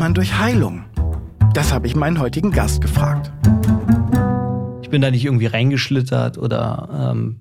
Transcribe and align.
man 0.00 0.14
durch 0.14 0.38
Heilung? 0.38 0.84
Das 1.54 1.72
habe 1.72 1.86
ich 1.86 1.96
meinen 1.96 2.20
heutigen 2.20 2.52
Gast 2.52 2.80
gefragt. 2.80 3.32
Ich 4.82 4.90
bin 4.90 5.02
da 5.02 5.10
nicht 5.10 5.24
irgendwie 5.24 5.46
reingeschlittert 5.46 6.38
oder 6.38 7.12
ähm, 7.12 7.40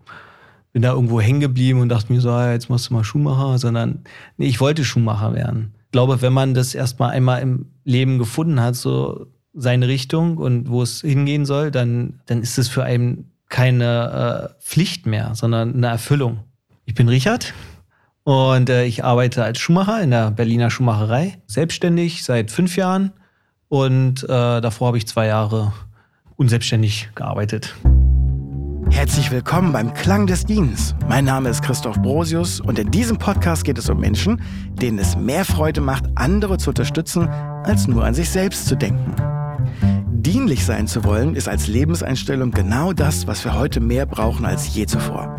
bin 0.74 0.82
da 0.82 0.94
irgendwo 0.94 1.22
hängen 1.22 1.40
geblieben 1.40 1.82
und 1.82 1.90
dachte 1.90 2.12
mir 2.12 2.22
so, 2.22 2.30
ah, 2.30 2.52
jetzt 2.52 2.70
machst 2.70 2.90
du 2.90 2.94
mal 2.94 3.04
Schuhmacher, 3.04 3.58
sondern 3.58 4.04
nee, 4.38 4.48
ich 4.48 4.60
wollte 4.60 4.84
Schuhmacher 4.84 5.34
werden. 5.34 5.74
Ich 5.86 5.92
glaube, 5.92 6.22
wenn 6.22 6.34
man 6.34 6.54
das 6.54 6.76
erstmal 6.76 7.12
einmal 7.12 7.42
im 7.42 7.68
Leben 7.84 8.18
gefunden 8.18 8.60
hat, 8.60 8.76
so 8.76 9.28
seine 9.54 9.88
Richtung 9.88 10.38
und 10.38 10.70
wo 10.70 10.82
es 10.82 11.02
hingehen 11.02 11.46
soll, 11.46 11.72
dann, 11.72 12.20
dann 12.26 12.42
ist 12.42 12.58
es 12.58 12.68
für 12.68 12.84
einen 12.84 13.32
keine 13.50 14.52
äh, 14.58 14.62
Pflicht 14.62 15.06
mehr, 15.06 15.36
sondern 15.36 15.76
eine 15.76 15.88
Erfüllung. 15.88 16.40
Ich 16.86 16.96
bin 16.96 17.08
Richard 17.08 17.54
und 18.28 18.70
äh, 18.70 18.84
ich 18.84 19.06
arbeite 19.06 19.42
als 19.42 19.58
Schuhmacher 19.58 20.02
in 20.02 20.12
der 20.12 20.32
Berliner 20.32 20.70
Schuhmacherei, 20.70 21.38
selbstständig 21.48 22.26
seit 22.26 22.52
fünf 22.52 22.76
Jahren 22.76 23.14
und 23.70 24.24
äh, 24.24 24.28
davor 24.28 24.88
habe 24.88 24.98
ich 24.98 25.08
zwei 25.08 25.28
Jahre 25.28 25.72
unselbstständig 26.36 27.10
gearbeitet. 27.16 27.74
Herzlich 28.92 29.32
willkommen 29.32 29.72
beim 29.72 29.94
Klang 29.94 30.28
des 30.28 30.46
Dienens. 30.46 30.94
Mein 31.08 31.24
Name 31.24 31.48
ist 31.48 31.62
Christoph 31.62 32.02
Brosius 32.02 32.60
und 32.60 32.78
in 32.78 32.92
diesem 32.92 33.18
Podcast 33.18 33.64
geht 33.64 33.78
es 33.78 33.90
um 33.90 33.98
Menschen, 33.98 34.42
denen 34.74 35.00
es 35.00 35.16
mehr 35.16 35.46
Freude 35.46 35.80
macht, 35.80 36.04
andere 36.16 36.58
zu 36.58 36.72
unterstützen, 36.72 37.30
als 37.30 37.88
nur 37.88 38.04
an 38.04 38.14
sich 38.14 38.30
selbst 38.30 38.68
zu 38.68 38.76
denken. 38.76 39.16
Dienlich 40.28 40.66
sein 40.66 40.88
zu 40.88 41.06
wollen, 41.06 41.36
ist 41.36 41.48
als 41.48 41.68
Lebenseinstellung 41.68 42.52
genau 42.52 42.92
das, 42.92 43.28
was 43.28 43.46
wir 43.46 43.58
heute 43.58 43.80
mehr 43.80 44.06
brauchen 44.06 44.46
als 44.46 44.76
je 44.76 44.86
zuvor. 44.86 45.38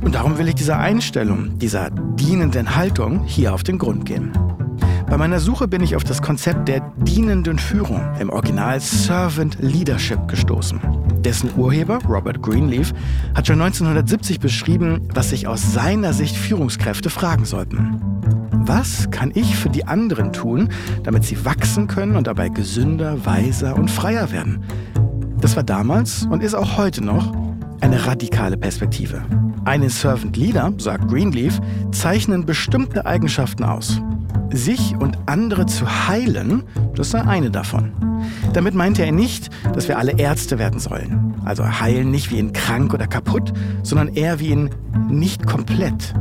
Und 0.00 0.14
darum 0.14 0.38
will 0.38 0.46
ich 0.46 0.54
dieser 0.54 0.78
Einstellung, 0.78 1.58
dieser 1.58 1.90
dienenden 1.90 2.76
Haltung 2.76 3.24
hier 3.24 3.52
auf 3.52 3.64
den 3.64 3.78
Grund 3.78 4.04
gehen. 4.04 4.30
Bei 5.10 5.18
meiner 5.18 5.40
Suche 5.40 5.66
bin 5.66 5.82
ich 5.82 5.96
auf 5.96 6.04
das 6.04 6.22
Konzept 6.22 6.68
der 6.68 6.82
dienenden 6.98 7.58
Führung, 7.58 8.00
im 8.20 8.30
Original 8.30 8.78
Servant 8.78 9.56
Leadership, 9.58 10.28
gestoßen. 10.28 10.78
Dessen 11.24 11.50
Urheber, 11.56 11.98
Robert 12.08 12.40
Greenleaf, 12.40 12.94
hat 13.34 13.48
schon 13.48 13.60
1970 13.60 14.38
beschrieben, 14.38 15.08
was 15.12 15.30
sich 15.30 15.48
aus 15.48 15.72
seiner 15.72 16.12
Sicht 16.12 16.36
Führungskräfte 16.36 17.10
fragen 17.10 17.44
sollten. 17.44 18.11
Was 18.64 19.10
kann 19.10 19.32
ich 19.34 19.56
für 19.56 19.70
die 19.70 19.86
anderen 19.88 20.32
tun, 20.32 20.68
damit 21.02 21.24
sie 21.24 21.44
wachsen 21.44 21.88
können 21.88 22.14
und 22.14 22.28
dabei 22.28 22.48
gesünder, 22.48 23.26
weiser 23.26 23.76
und 23.76 23.90
freier 23.90 24.30
werden? 24.30 24.62
Das 25.40 25.56
war 25.56 25.64
damals 25.64 26.26
und 26.30 26.44
ist 26.44 26.54
auch 26.54 26.76
heute 26.76 27.02
noch 27.02 27.32
eine 27.80 28.06
radikale 28.06 28.56
Perspektive. 28.56 29.20
Einen 29.64 29.88
Servant 29.88 30.36
Leader, 30.36 30.72
sagt 30.78 31.08
Greenleaf, 31.08 31.60
zeichnen 31.90 32.46
bestimmte 32.46 33.04
Eigenschaften 33.04 33.64
aus. 33.64 34.00
Sich 34.52 34.94
und 34.96 35.18
andere 35.26 35.66
zu 35.66 36.08
heilen, 36.08 36.62
das 36.94 37.10
sei 37.10 37.22
eine 37.22 37.50
davon. 37.50 37.90
Damit 38.52 38.74
meinte 38.74 39.04
er 39.04 39.10
nicht, 39.10 39.50
dass 39.74 39.88
wir 39.88 39.98
alle 39.98 40.18
Ärzte 40.18 40.60
werden 40.60 40.78
sollen. 40.78 41.34
Also 41.44 41.64
heilen 41.80 42.12
nicht 42.12 42.30
wie 42.30 42.38
in 42.38 42.52
krank 42.52 42.94
oder 42.94 43.08
kaputt, 43.08 43.52
sondern 43.82 44.06
eher 44.14 44.38
wie 44.38 44.52
in 44.52 44.70
nicht 45.08 45.48
komplett. 45.48 46.14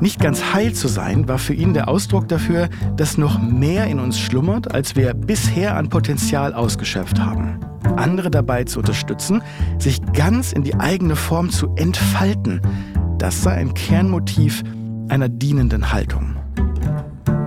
Nicht 0.00 0.20
ganz 0.20 0.52
heil 0.52 0.74
zu 0.74 0.88
sein, 0.88 1.26
war 1.26 1.38
für 1.38 1.54
ihn 1.54 1.72
der 1.72 1.88
Ausdruck 1.88 2.28
dafür, 2.28 2.68
dass 2.96 3.16
noch 3.16 3.40
mehr 3.40 3.86
in 3.86 3.98
uns 3.98 4.18
schlummert, 4.18 4.74
als 4.74 4.94
wir 4.94 5.14
bisher 5.14 5.76
an 5.76 5.88
Potenzial 5.88 6.52
ausgeschöpft 6.52 7.18
haben. 7.18 7.60
Andere 7.96 8.30
dabei 8.30 8.64
zu 8.64 8.80
unterstützen, 8.80 9.42
sich 9.78 10.00
ganz 10.12 10.52
in 10.52 10.64
die 10.64 10.74
eigene 10.74 11.16
Form 11.16 11.48
zu 11.48 11.74
entfalten, 11.76 12.60
das 13.16 13.42
sei 13.42 13.52
ein 13.52 13.72
Kernmotiv 13.72 14.62
einer 15.08 15.30
dienenden 15.30 15.92
Haltung. 15.92 16.36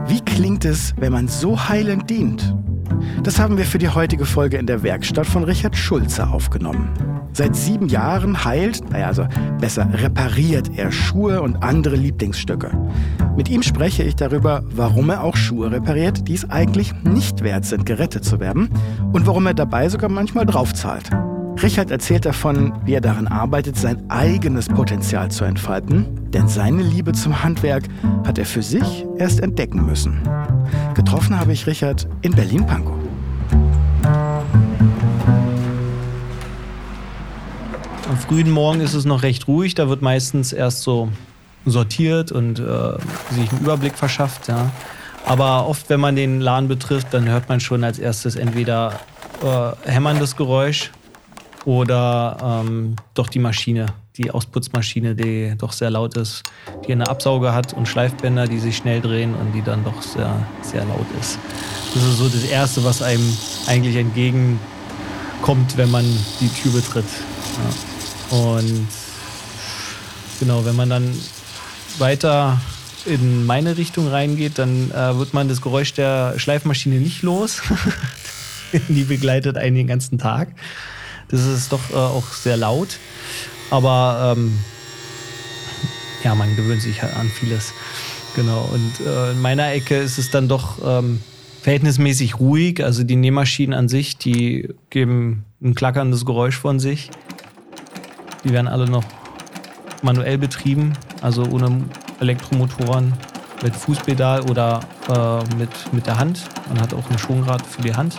Wie 0.08 0.22
klingt 0.22 0.66
es, 0.66 0.95
wenn 0.97 1.11
man 1.13 1.28
so 1.28 1.69
heilend 1.69 2.09
dient? 2.09 2.56
Das 3.24 3.40
haben 3.40 3.58
wir 3.58 3.66
für 3.66 3.78
die 3.78 3.90
heutige 3.90 4.26
Folge 4.26 4.58
in 4.58 4.66
der 4.66 4.84
Werkstatt 4.84 5.28
von 5.28 5.44
Richard 5.44 5.76
Schulze 5.76 6.28
aufgenommen. 6.28 6.90
Seit 7.34 7.56
sieben 7.56 7.88
Jahren 7.88 8.44
heilt, 8.44 8.90
naja, 8.90 9.08
also 9.08 9.28
besser 9.59 9.88
repariert 9.94 10.72
er 10.75 10.92
Schuhe 10.92 11.42
und 11.42 11.64
andere 11.64 11.96
Lieblingsstücke. 11.96 12.72
Mit 13.38 13.50
ihm 13.50 13.62
spreche 13.62 14.03
ich 14.03 14.16
darüber, 14.16 14.64
warum 14.75 15.09
er 15.09 15.24
auch 15.24 15.38
Schuhe 15.38 15.72
repariert, 15.72 16.28
die 16.28 16.34
es 16.34 16.50
eigentlich 16.50 16.94
nicht 17.03 17.44
wert 17.44 17.66
sind, 17.66 17.86
gerettet 17.86 18.25
zu 18.25 18.40
werden 18.40 18.69
und 19.14 19.28
warum 19.28 19.46
er 19.48 19.53
dabei 19.53 19.88
sogar 19.90 20.09
manchmal 20.09 20.46
draufzahlt. 20.46 21.09
Richard 21.62 21.92
erzählt 21.92 22.25
davon, 22.25 22.74
wie 22.86 22.94
er 22.94 23.02
daran 23.02 23.28
arbeitet, 23.28 23.75
sein 23.75 24.09
eigenes 24.09 24.68
Potenzial 24.68 25.30
zu 25.30 25.44
entfalten, 25.44 26.06
denn 26.31 26.48
seine 26.48 26.81
Liebe 26.84 27.12
zum 27.12 27.44
Handwerk 27.44 27.84
hat 28.25 28.38
er 28.38 28.46
für 28.46 28.62
sich 28.62 29.06
erst 29.18 29.42
entdecken 29.42 29.86
müssen. 29.86 30.19
Getroffen 30.94 31.38
habe 31.38 31.52
ich 31.52 31.68
Richard 31.68 32.08
in 32.22 32.34
Berlin-Pankow. 32.34 32.99
Frühen 38.29 38.51
Morgen 38.51 38.79
ist 38.79 38.94
es 38.94 39.06
noch 39.06 39.23
recht 39.23 39.47
ruhig, 39.47 39.73
da 39.73 39.90
wird 39.90 40.03
meistens 40.03 40.53
erst 40.53 40.84
so 40.84 41.09
sortiert 41.66 42.31
und 42.31 42.59
äh, 42.59 42.63
sich 43.31 43.50
einen 43.51 43.62
Überblick 43.62 43.97
verschafft. 43.97 44.47
Ja. 44.47 44.69
Aber 45.25 45.67
oft, 45.67 45.90
wenn 45.90 46.00
man 46.00 46.16
den 46.16 46.39
Laden 46.39 46.68
betrifft, 46.68 47.07
dann 47.09 47.28
hört 47.28 47.50
man 47.50 47.59
schon 47.59 47.84
als 47.84 47.97
erstes 47.97 48.35
entweder 48.35 49.00
äh, 49.44 49.89
hämmerndes 49.89 50.35
Geräusch 50.35 50.91
oder 51.66 52.63
ähm, 52.68 52.97
doch 53.16 53.29
die 53.29 53.39
Maschine, 53.39 53.88
die 54.16 54.29
Ausputzmaschine, 54.29 55.16
die 55.16 55.56
doch 55.57 55.72
sehr 55.72 55.89
laut 55.89 56.16
ist, 56.16 56.44
die 56.88 56.91
eine 56.91 57.07
Absauger 57.07 57.56
hat 57.56 57.73
und 57.73 57.88
Schleifbänder, 57.88 58.45
die 58.45 58.59
sich 58.59 58.78
schnell 58.78 59.01
drehen 59.01 59.34
und 59.34 59.53
die 59.53 59.63
dann 59.63 59.84
doch 59.84 60.03
sehr, 60.03 60.35
sehr 60.62 60.85
laut 60.85 61.07
ist. 61.19 61.39
Das 61.95 62.03
ist 62.03 62.19
so 62.19 62.29
das 62.29 62.44
Erste, 62.44 62.84
was 62.84 63.01
einem 63.01 63.35
eigentlich 63.66 63.95
entgegenkommt, 63.95 65.78
wenn 65.78 65.89
man 65.89 66.06
die 66.39 66.50
Tür 66.50 66.73
betritt. 66.73 67.06
Ja. 67.07 67.88
Und 68.29 68.88
genau, 70.40 70.66
wenn 70.66 70.75
man 70.75 70.90
dann 70.90 71.16
weiter 71.97 72.59
in 73.06 73.45
meine 73.45 73.78
Richtung 73.78 74.07
reingeht, 74.07 74.59
dann 74.59 74.91
äh, 74.91 75.17
wird 75.17 75.34
man 75.34 75.47
das 75.47 75.62
Geräusch 75.62 75.94
der 75.94 76.38
Schleifmaschine 76.38 76.95
nicht 76.95 77.22
los. 77.22 77.62
die 78.88 79.03
begleitet 79.03 79.57
einen 79.57 79.75
den 79.75 79.88
ganzen 79.88 80.18
Tag. 80.18 80.50
Das 81.29 81.45
ist 81.45 81.72
doch 81.72 81.89
äh, 81.91 81.95
auch 81.95 82.34
sehr 82.34 82.57
laut. 82.57 82.97
Aber 83.69 84.35
ähm, 84.38 84.59
ja, 86.23 86.35
man 86.35 86.56
gewöhnt 86.56 86.81
sich 86.81 87.01
halt 87.01 87.16
an 87.16 87.29
vieles. 87.29 87.73
Genau. 88.35 88.69
Und 88.72 89.06
äh, 89.06 89.31
in 89.31 89.41
meiner 89.41 89.72
Ecke 89.72 89.97
ist 89.97 90.18
es 90.18 90.31
dann 90.31 90.47
doch 90.47 90.78
ähm, 90.84 91.22
verhältnismäßig 91.62 92.39
ruhig. 92.39 92.84
Also 92.84 93.03
die 93.03 93.16
Nähmaschinen 93.16 93.78
an 93.78 93.88
sich, 93.88 94.18
die 94.18 94.69
geben 94.89 95.45
ein 95.62 95.75
klackerndes 95.75 96.25
Geräusch 96.25 96.57
von 96.57 96.79
sich. 96.79 97.09
Die 98.44 98.51
werden 98.51 98.67
alle 98.67 98.89
noch 98.89 99.03
manuell 100.01 100.38
betrieben, 100.38 100.94
also 101.22 101.44
ohne 101.44 101.83
Elektromotoren, 102.19 103.13
mit 103.61 103.75
Fußpedal 103.75 104.50
oder 104.50 104.79
äh, 105.09 105.55
mit, 105.55 105.69
mit 105.91 106.07
der 106.07 106.17
Hand. 106.17 106.44
Man 106.69 106.81
hat 106.81 106.94
auch 106.94 107.09
ein 107.09 107.17
Schwungrad 107.17 107.66
für 107.66 107.81
die 107.81 107.94
Hand. 107.94 108.17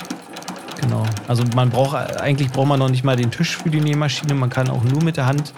Genau. 0.80 1.04
Also 1.28 1.44
man 1.54 1.70
braucht 1.70 1.94
eigentlich 2.20 2.50
braucht 2.50 2.68
man 2.68 2.78
noch 2.78 2.88
nicht 2.88 3.04
mal 3.04 3.16
den 3.16 3.30
Tisch 3.30 3.56
für 3.56 3.70
die 3.70 3.80
Nähmaschine. 3.80 4.34
Man 4.34 4.50
kann 4.50 4.70
auch 4.70 4.82
nur 4.82 5.02
mit 5.02 5.16
der 5.16 5.26
Hand 5.26 5.52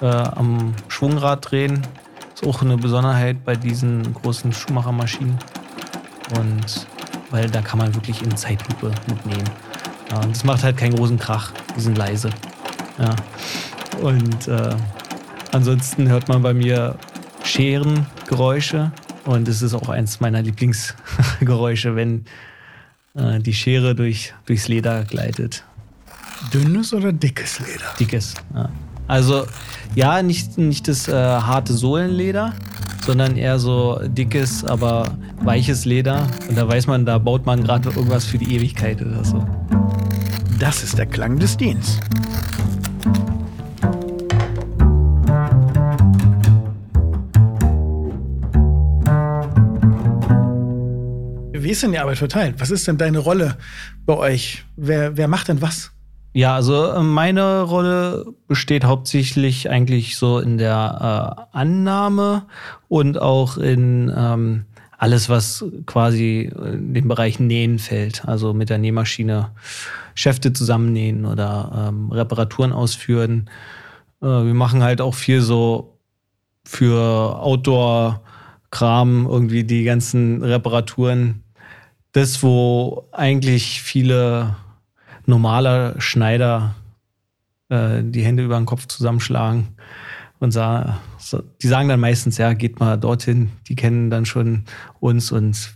äh, 0.00 0.06
am 0.06 0.74
Schwungrad 0.88 1.50
drehen. 1.50 1.82
Ist 2.34 2.46
auch 2.46 2.62
eine 2.62 2.76
Besonderheit 2.76 3.44
bei 3.44 3.56
diesen 3.56 4.14
großen 4.14 4.52
Schuhmachermaschinen. 4.52 5.38
Und 6.38 6.86
weil 7.30 7.50
da 7.50 7.62
kann 7.62 7.78
man 7.78 7.94
wirklich 7.94 8.22
in 8.22 8.36
Zeitlupe 8.36 8.92
mitnehmen. 9.08 9.48
Ja, 10.10 10.20
und 10.20 10.36
das 10.36 10.44
macht 10.44 10.62
halt 10.62 10.76
keinen 10.76 10.94
großen 10.94 11.18
Krach. 11.18 11.52
Die 11.76 11.80
sind 11.80 11.96
leise. 11.96 12.30
Ja. 12.98 13.14
Und 14.00 14.48
äh, 14.48 14.74
ansonsten 15.52 16.08
hört 16.08 16.28
man 16.28 16.42
bei 16.42 16.54
mir 16.54 16.96
Scherengeräusche. 17.44 18.92
Und 19.24 19.48
es 19.48 19.62
ist 19.62 19.74
auch 19.74 19.88
eins 19.88 20.20
meiner 20.20 20.42
Lieblingsgeräusche, 20.42 21.96
wenn 21.96 22.24
äh, 23.14 23.40
die 23.40 23.54
Schere 23.54 23.94
durch, 23.94 24.34
durchs 24.46 24.68
Leder 24.68 25.04
gleitet. 25.04 25.64
Dünnes 26.52 26.92
oder 26.92 27.12
dickes 27.12 27.58
Leder? 27.60 27.86
Dickes, 27.98 28.34
ja. 28.54 28.68
Also 29.08 29.46
ja, 29.94 30.22
nicht, 30.22 30.58
nicht 30.58 30.88
das 30.88 31.08
äh, 31.08 31.12
harte 31.12 31.72
Sohlenleder, 31.72 32.54
sondern 33.04 33.36
eher 33.36 33.58
so 33.58 34.00
dickes, 34.04 34.64
aber 34.64 35.16
weiches 35.42 35.84
Leder. 35.84 36.26
Und 36.48 36.58
da 36.58 36.66
weiß 36.68 36.88
man, 36.88 37.06
da 37.06 37.18
baut 37.18 37.46
man 37.46 37.62
gerade 37.62 37.88
irgendwas 37.90 38.24
für 38.24 38.38
die 38.38 38.56
Ewigkeit 38.56 39.00
oder 39.00 39.24
so. 39.24 39.46
Das 40.58 40.82
ist 40.82 40.98
der 40.98 41.06
Klang 41.06 41.38
des 41.38 41.56
Dienstes. 41.56 42.00
Wie 51.66 51.72
ist 51.72 51.82
denn 51.82 51.90
die 51.90 51.98
Arbeit 51.98 52.18
verteilt? 52.18 52.54
Was 52.58 52.70
ist 52.70 52.86
denn 52.86 52.96
deine 52.96 53.18
Rolle 53.18 53.56
bei 54.04 54.16
euch? 54.16 54.64
Wer, 54.76 55.16
wer 55.16 55.26
macht 55.26 55.48
denn 55.48 55.60
was? 55.60 55.90
Ja, 56.32 56.54
also 56.54 56.92
äh, 56.92 57.02
meine 57.02 57.62
Rolle 57.62 58.24
besteht 58.46 58.84
hauptsächlich 58.84 59.68
eigentlich 59.68 60.16
so 60.16 60.38
in 60.38 60.58
der 60.58 61.48
äh, 61.52 61.58
Annahme 61.58 62.46
und 62.86 63.20
auch 63.20 63.58
in 63.58 64.14
ähm, 64.16 64.66
alles, 64.96 65.28
was 65.28 65.64
quasi 65.86 66.52
in 66.54 66.94
den 66.94 67.08
Bereich 67.08 67.40
Nähen 67.40 67.80
fällt. 67.80 68.28
Also 68.28 68.54
mit 68.54 68.70
der 68.70 68.78
Nähmaschine 68.78 69.50
Schäfte 70.14 70.52
zusammennähen 70.52 71.26
oder 71.26 71.88
ähm, 71.88 72.12
Reparaturen 72.12 72.72
ausführen. 72.72 73.50
Äh, 74.22 74.26
wir 74.26 74.54
machen 74.54 74.84
halt 74.84 75.00
auch 75.00 75.16
viel 75.16 75.40
so 75.40 75.98
für 76.64 77.40
Outdoor-Kram, 77.40 79.26
irgendwie 79.28 79.64
die 79.64 79.82
ganzen 79.82 80.44
Reparaturen. 80.44 81.42
Das, 82.16 82.42
wo 82.42 83.06
eigentlich 83.12 83.82
viele 83.82 84.56
normale 85.26 85.96
Schneider 85.98 86.74
äh, 87.68 88.02
die 88.02 88.24
Hände 88.24 88.42
über 88.42 88.56
den 88.56 88.64
Kopf 88.64 88.86
zusammenschlagen 88.86 89.68
und 90.38 90.50
sah, 90.50 90.98
die 91.60 91.66
sagen 91.66 91.90
dann 91.90 92.00
meistens, 92.00 92.38
ja, 92.38 92.54
geht 92.54 92.80
mal 92.80 92.96
dorthin, 92.96 93.50
die 93.68 93.76
kennen 93.76 94.08
dann 94.08 94.24
schon 94.24 94.64
uns 94.98 95.30
und 95.30 95.74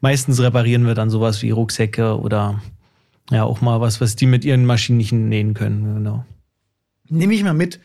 meistens 0.00 0.40
reparieren 0.40 0.86
wir 0.86 0.94
dann 0.94 1.10
sowas 1.10 1.42
wie 1.42 1.50
Rucksäcke 1.50 2.18
oder 2.18 2.62
ja, 3.30 3.44
auch 3.44 3.60
mal 3.60 3.82
was, 3.82 4.00
was 4.00 4.16
die 4.16 4.24
mit 4.24 4.46
ihren 4.46 4.64
Maschinen 4.64 4.96
nicht 4.96 5.12
nähen 5.12 5.52
können, 5.52 5.96
genau. 5.96 6.24
Nimm 7.10 7.28
mich 7.28 7.44
mal 7.44 7.52
mit 7.52 7.78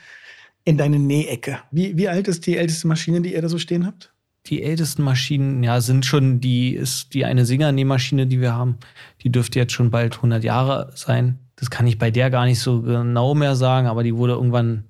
in 0.63 0.77
deine 0.77 0.99
Nähecke. 0.99 1.59
Wie, 1.69 1.97
wie 1.97 2.07
alt 2.07 2.29
ist 2.29 2.47
die 2.47 2.55
älteste 2.55 2.87
Maschine, 2.87 3.19
die 3.19 3.33
ihr 3.33 3.41
da 3.41 3.49
so 3.49 3.59
stehen 3.59 3.85
habt? 3.85 4.12
Die 4.47 4.63
ältesten 4.63 5.03
Maschinen, 5.03 5.63
ja, 5.63 5.79
sind 5.79 6.05
schon 6.05 6.41
die, 6.41 6.73
ist 6.73 7.13
die 7.13 7.23
eine 7.23 7.45
Singer-Nähmaschine, 7.45 8.27
die 8.27 8.41
wir 8.41 8.53
haben. 8.53 8.77
Die 9.21 9.31
dürfte 9.31 9.59
jetzt 9.59 9.71
schon 9.73 9.89
bald 9.89 10.17
100 10.17 10.43
Jahre 10.43 10.91
sein. 10.95 11.39
Das 11.55 11.69
kann 11.69 11.87
ich 11.87 11.97
bei 11.97 12.11
der 12.11 12.29
gar 12.29 12.45
nicht 12.45 12.59
so 12.59 12.81
genau 12.81 13.35
mehr 13.35 13.55
sagen, 13.55 13.87
aber 13.87 14.03
die 14.03 14.15
wurde 14.15 14.33
irgendwann 14.33 14.83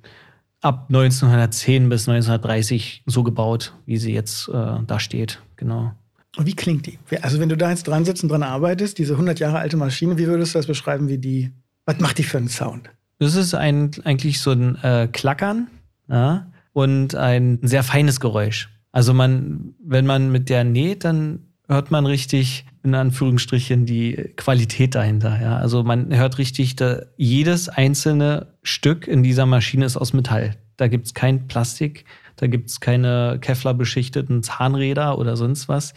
ab 0.62 0.86
1910 0.90 1.90
bis 1.90 2.08
1930 2.08 3.04
so 3.06 3.24
gebaut, 3.24 3.74
wie 3.86 3.98
sie 3.98 4.14
jetzt 4.14 4.48
äh, 4.48 4.78
da 4.88 5.00
steht. 5.00 5.42
Genau. 5.58 5.92
Und 6.38 6.48
wie 6.48 6.56
klingt 6.56 6.88
die? 6.88 6.98
Also 7.22 7.40
wenn 7.40 7.50
du 7.50 7.58
da 7.58 7.70
jetzt 7.70 7.88
dran 7.88 8.06
sitzt 8.06 8.24
und 8.24 8.30
dran 8.30 8.44
arbeitest, 8.44 8.98
diese 8.98 9.14
100 9.14 9.40
Jahre 9.40 9.60
alte 9.60 9.78
Maschine, 9.78 10.18
wie 10.18 10.26
würdest 10.26 10.56
du 10.56 10.60
das 10.60 10.66
beschreiben, 10.66 11.10
wie 11.10 11.20
die, 11.20 11.52
was 11.86 12.00
macht 12.00 12.18
die 12.18 12.24
für 12.24 12.38
einen 12.38 12.48
Sound? 12.48 12.90
Das 13.20 13.36
ist 13.36 13.54
ein, 13.54 13.92
eigentlich 14.04 14.40
so 14.40 14.52
ein 14.52 14.76
äh, 14.84 15.08
Klackern 15.12 15.68
ja, 16.10 16.48
und 16.72 17.14
ein 17.14 17.60
sehr 17.62 17.84
feines 17.84 18.20
Geräusch. 18.20 18.70
Also 18.94 19.14
man, 19.14 19.74
wenn 19.84 20.06
man 20.06 20.32
mit 20.32 20.50
der 20.50 20.64
näht, 20.64 21.04
dann 21.04 21.40
hört 21.68 21.92
man 21.92 22.06
richtig 22.06 22.66
in 22.84 22.94
Anführungsstrichen 22.96 23.86
die 23.86 24.32
Qualität 24.36 24.94
dahinter. 24.96 25.42
Ja? 25.42 25.58
Also 25.58 25.84
man 25.84 26.16
hört 26.16 26.38
richtig, 26.38 26.76
jedes 27.18 27.70
einzelne 27.70 28.54
Stück 28.62 29.08
in 29.08 29.24
dieser 29.24 29.46
Maschine 29.46 29.86
ist 29.86 29.98
aus 29.98 30.14
Metall. 30.14 30.56
Da 30.78 30.88
gibt 30.88 31.08
es 31.08 31.14
kein 31.14 31.48
Plastik, 31.48 32.06
da 32.36 32.48
gibt 32.48 32.70
es 32.70 32.80
keine 32.80 33.40
Kevlar-beschichteten 33.42 34.44
Zahnräder 34.44 35.18
oder 35.18 35.38
sonst 35.38 35.68
was. 35.68 35.94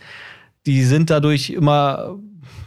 Die 0.65 0.83
sind 0.83 1.11
dadurch 1.11 1.51
immer, 1.51 2.19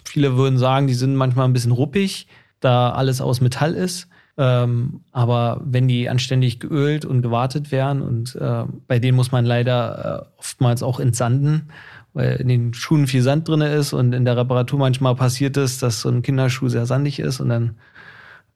viele 0.05 0.37
würden 0.37 0.59
sagen, 0.59 0.87
die 0.87 0.93
sind 0.93 1.15
manchmal 1.15 1.45
ein 1.45 1.53
bisschen 1.53 1.71
ruppig, 1.71 2.27
da 2.59 2.91
alles 2.91 3.19
aus 3.19 3.41
Metall 3.41 3.73
ist. 3.73 4.07
Ähm, 4.39 5.01
aber 5.11 5.59
wenn 5.65 5.89
die 5.89 6.07
anständig 6.07 6.61
geölt 6.61 7.03
und 7.03 7.21
gewartet 7.21 7.73
werden 7.73 8.01
und 8.01 8.35
äh, 8.35 8.63
bei 8.87 8.97
denen 8.97 9.17
muss 9.17 9.33
man 9.33 9.43
leider 9.43 10.29
äh, 10.37 10.39
oftmals 10.39 10.81
auch 10.81 11.01
entsanden, 11.01 11.67
weil 12.13 12.37
in 12.37 12.47
den 12.47 12.73
Schuhen 12.73 13.05
viel 13.07 13.21
Sand 13.21 13.49
drin 13.49 13.59
ist 13.59 13.91
und 13.91 14.13
in 14.13 14.23
der 14.23 14.37
Reparatur 14.37 14.79
manchmal 14.79 15.13
passiert 15.15 15.57
ist, 15.57 15.83
dass 15.83 15.99
so 15.99 16.09
ein 16.09 16.21
Kinderschuh 16.21 16.69
sehr 16.69 16.85
sandig 16.85 17.19
ist 17.19 17.41
und 17.41 17.49
dann 17.49 17.75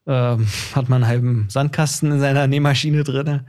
ähm, 0.06 0.46
hat 0.74 0.88
man 0.88 1.02
einen 1.02 1.10
halben 1.10 1.46
Sandkasten 1.50 2.12
in 2.12 2.20
seiner 2.20 2.46
Nähmaschine 2.46 3.04
drin. 3.04 3.40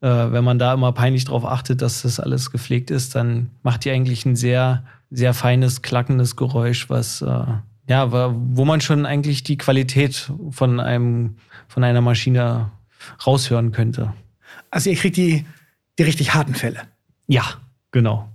Äh, 0.00 0.08
wenn 0.08 0.44
man 0.44 0.58
da 0.58 0.72
immer 0.72 0.92
peinlich 0.92 1.26
drauf 1.26 1.44
achtet, 1.44 1.82
dass 1.82 2.00
das 2.00 2.20
alles 2.20 2.52
gepflegt 2.52 2.90
ist, 2.90 3.14
dann 3.14 3.50
macht 3.62 3.84
die 3.84 3.90
eigentlich 3.90 4.24
ein 4.24 4.34
sehr, 4.34 4.84
sehr 5.10 5.34
feines, 5.34 5.82
klackendes 5.82 6.36
Geräusch, 6.36 6.88
was 6.88 7.20
äh, 7.20 7.44
ja, 7.90 8.12
wo 8.12 8.64
man 8.64 8.80
schon 8.80 9.04
eigentlich 9.04 9.42
die 9.42 9.58
Qualität 9.58 10.30
von 10.52 10.78
einem, 10.78 11.34
von 11.66 11.82
einer 11.82 12.00
Maschine 12.00 12.70
raushören 13.26 13.72
könnte. 13.72 14.12
Also 14.70 14.90
ihr 14.90 14.96
kriegt 14.96 15.16
die, 15.16 15.44
die 15.98 16.04
richtig 16.04 16.32
harten 16.32 16.54
Fälle. 16.54 16.82
Ja, 17.26 17.42
genau. 17.90 18.28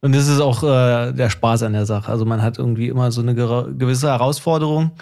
Und 0.00 0.14
das 0.14 0.26
ist 0.28 0.40
auch 0.40 0.62
äh, 0.62 1.12
der 1.12 1.28
Spaß 1.28 1.64
an 1.64 1.74
der 1.74 1.84
Sache. 1.84 2.10
Also 2.10 2.24
man 2.24 2.40
hat 2.40 2.56
irgendwie 2.56 2.88
immer 2.88 3.12
so 3.12 3.20
eine 3.20 3.34
gewisse 3.34 4.08
Herausforderung. 4.08 4.92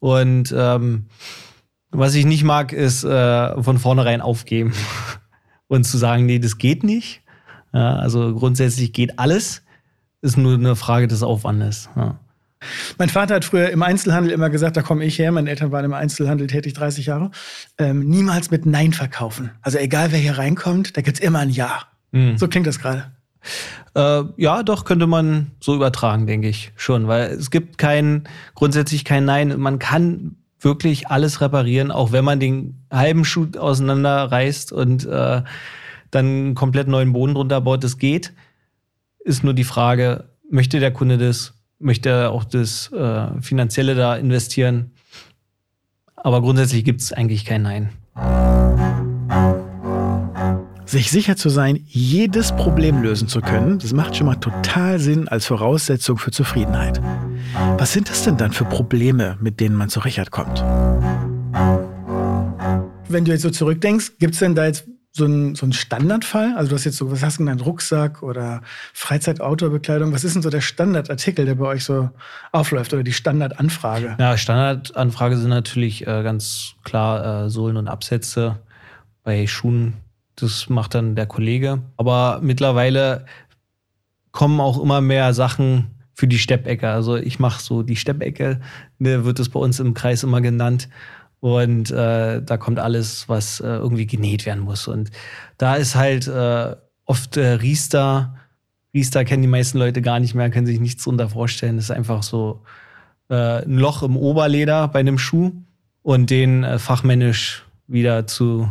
Und 0.00 0.54
ähm, 0.54 1.06
was 1.90 2.14
ich 2.14 2.26
nicht 2.26 2.44
mag, 2.44 2.74
ist 2.74 3.04
äh, 3.04 3.62
von 3.62 3.78
vornherein 3.78 4.20
aufgeben 4.20 4.74
und 5.66 5.84
zu 5.84 5.96
sagen, 5.96 6.26
nee, 6.26 6.40
das 6.40 6.58
geht 6.58 6.84
nicht. 6.84 7.22
Ja, 7.72 7.96
also 7.96 8.34
grundsätzlich 8.34 8.92
geht 8.92 9.18
alles, 9.18 9.62
ist 10.20 10.36
nur 10.36 10.52
eine 10.52 10.76
Frage 10.76 11.08
des 11.08 11.22
Aufwandes. 11.22 11.88
Ja. 11.96 12.18
Mein 12.98 13.08
Vater 13.08 13.36
hat 13.36 13.44
früher 13.44 13.70
im 13.70 13.82
Einzelhandel 13.82 14.32
immer 14.32 14.50
gesagt, 14.50 14.76
da 14.76 14.82
komme 14.82 15.04
ich 15.04 15.18
her, 15.18 15.30
meine 15.30 15.48
Eltern 15.50 15.70
waren 15.72 15.84
im 15.84 15.94
Einzelhandel 15.94 16.46
tätig 16.48 16.74
30 16.74 17.06
Jahre, 17.06 17.30
ähm, 17.78 18.08
niemals 18.08 18.50
mit 18.50 18.66
Nein 18.66 18.92
verkaufen. 18.92 19.50
Also 19.62 19.78
egal 19.78 20.12
wer 20.12 20.18
hier 20.18 20.38
reinkommt, 20.38 20.96
da 20.96 21.02
gibt 21.02 21.18
es 21.18 21.24
immer 21.24 21.40
ein 21.40 21.50
Ja. 21.50 21.82
Mhm. 22.10 22.38
So 22.38 22.48
klingt 22.48 22.66
das 22.66 22.78
gerade. 22.78 23.12
Äh, 23.94 24.24
ja, 24.36 24.62
doch, 24.62 24.84
könnte 24.84 25.06
man 25.06 25.52
so 25.60 25.74
übertragen, 25.74 26.26
denke 26.26 26.48
ich 26.48 26.72
schon, 26.76 27.08
weil 27.08 27.30
es 27.30 27.50
gibt 27.50 27.78
kein, 27.78 28.24
grundsätzlich 28.54 29.04
kein 29.04 29.24
Nein. 29.24 29.58
Man 29.58 29.78
kann 29.78 30.36
wirklich 30.60 31.08
alles 31.08 31.40
reparieren, 31.40 31.90
auch 31.90 32.12
wenn 32.12 32.24
man 32.24 32.40
den 32.40 32.82
halben 32.90 33.24
Schuh 33.24 33.46
auseinanderreißt 33.56 34.72
und 34.72 35.06
äh, 35.06 35.42
dann 36.10 36.26
einen 36.26 36.54
komplett 36.54 36.88
neuen 36.88 37.12
Boden 37.12 37.34
drunter 37.34 37.60
baut. 37.60 37.84
Das 37.84 37.98
geht. 37.98 38.32
Ist 39.20 39.44
nur 39.44 39.54
die 39.54 39.64
Frage, 39.64 40.24
möchte 40.50 40.80
der 40.80 40.92
Kunde 40.92 41.18
das? 41.18 41.54
Möchte 41.78 42.30
auch 42.30 42.44
das 42.44 42.92
äh, 42.92 43.40
Finanzielle 43.40 43.94
da 43.94 44.16
investieren? 44.16 44.92
Aber 46.16 46.40
grundsätzlich 46.40 46.84
gibt 46.84 47.00
es 47.00 47.12
eigentlich 47.12 47.44
kein 47.44 47.62
Nein 47.62 47.90
sich 50.90 51.10
sicher 51.10 51.36
zu 51.36 51.50
sein, 51.50 51.80
jedes 51.86 52.52
Problem 52.52 53.02
lösen 53.02 53.28
zu 53.28 53.40
können, 53.40 53.78
das 53.78 53.92
macht 53.92 54.16
schon 54.16 54.26
mal 54.26 54.36
total 54.36 54.98
Sinn 54.98 55.28
als 55.28 55.46
Voraussetzung 55.46 56.16
für 56.16 56.30
Zufriedenheit. 56.30 57.00
Was 57.76 57.92
sind 57.92 58.08
das 58.08 58.24
denn 58.24 58.38
dann 58.38 58.52
für 58.52 58.64
Probleme, 58.64 59.36
mit 59.40 59.60
denen 59.60 59.76
man 59.76 59.90
zu 59.90 60.00
Richard 60.00 60.30
kommt? 60.30 60.64
Wenn 63.08 63.24
du 63.24 63.32
jetzt 63.32 63.42
so 63.42 63.50
zurückdenkst, 63.50 64.12
gibt 64.18 64.34
es 64.34 64.40
denn 64.40 64.54
da 64.54 64.66
jetzt 64.66 64.86
so 65.18 65.24
einen, 65.24 65.54
so 65.54 65.66
einen 65.66 65.72
Standardfall? 65.72 66.54
Also 66.56 66.70
du 66.70 66.76
hast 66.76 66.84
jetzt 66.84 66.96
so, 66.96 67.10
was 67.10 67.22
hast 67.22 67.38
du 67.38 67.46
einen 67.46 67.60
Rucksack 67.60 68.22
oder 68.22 68.62
Freizeit-Outdoor-Bekleidung? 68.94 70.12
Was 70.12 70.24
ist 70.24 70.34
denn 70.34 70.42
so 70.42 70.50
der 70.50 70.60
Standardartikel, 70.60 71.44
der 71.44 71.56
bei 71.56 71.66
euch 71.66 71.84
so 71.84 72.10
aufläuft 72.52 72.94
oder 72.94 73.02
die 73.02 73.12
Standardanfrage? 73.12 74.16
Ja, 74.18 74.36
Standardanfrage 74.36 75.36
sind 75.36 75.50
natürlich 75.50 76.06
äh, 76.06 76.22
ganz 76.22 76.74
klar 76.84 77.44
äh, 77.44 77.50
Sohlen 77.50 77.76
und 77.76 77.88
Absätze. 77.88 78.58
Bei 79.24 79.46
Schuhen 79.46 79.94
das 80.40 80.68
macht 80.68 80.94
dann 80.94 81.16
der 81.16 81.26
Kollege. 81.26 81.82
Aber 81.96 82.40
mittlerweile 82.42 83.24
kommen 84.32 84.60
auch 84.60 84.80
immer 84.80 85.00
mehr 85.00 85.34
Sachen 85.34 85.94
für 86.14 86.26
die 86.26 86.38
Steppecke. 86.38 86.88
Also 86.88 87.16
ich 87.16 87.38
mache 87.38 87.62
so 87.62 87.82
die 87.82 87.96
Steppecke, 87.96 88.60
ne, 88.98 89.24
wird 89.24 89.38
es 89.40 89.48
bei 89.48 89.60
uns 89.60 89.80
im 89.80 89.94
Kreis 89.94 90.22
immer 90.22 90.40
genannt. 90.40 90.88
Und 91.40 91.90
äh, 91.90 92.42
da 92.42 92.56
kommt 92.56 92.78
alles, 92.78 93.28
was 93.28 93.60
äh, 93.60 93.66
irgendwie 93.66 94.06
genäht 94.06 94.44
werden 94.46 94.64
muss. 94.64 94.88
Und 94.88 95.10
da 95.56 95.76
ist 95.76 95.94
halt 95.94 96.26
äh, 96.26 96.74
oft 97.04 97.36
äh, 97.36 97.52
Riester. 97.52 98.34
Riester 98.92 99.24
kennen 99.24 99.42
die 99.42 99.48
meisten 99.48 99.78
Leute 99.78 100.02
gar 100.02 100.18
nicht 100.18 100.34
mehr, 100.34 100.50
können 100.50 100.66
sich 100.66 100.80
nichts 100.80 101.04
drunter 101.04 101.28
vorstellen. 101.28 101.76
Das 101.76 101.86
ist 101.86 101.90
einfach 101.90 102.22
so 102.22 102.62
äh, 103.28 103.64
ein 103.64 103.78
Loch 103.78 104.02
im 104.02 104.16
Oberleder 104.16 104.88
bei 104.88 105.00
einem 105.00 105.18
Schuh 105.18 105.52
und 106.02 106.30
den 106.30 106.64
äh, 106.64 106.78
fachmännisch 106.78 107.64
wieder 107.86 108.26
zu 108.26 108.70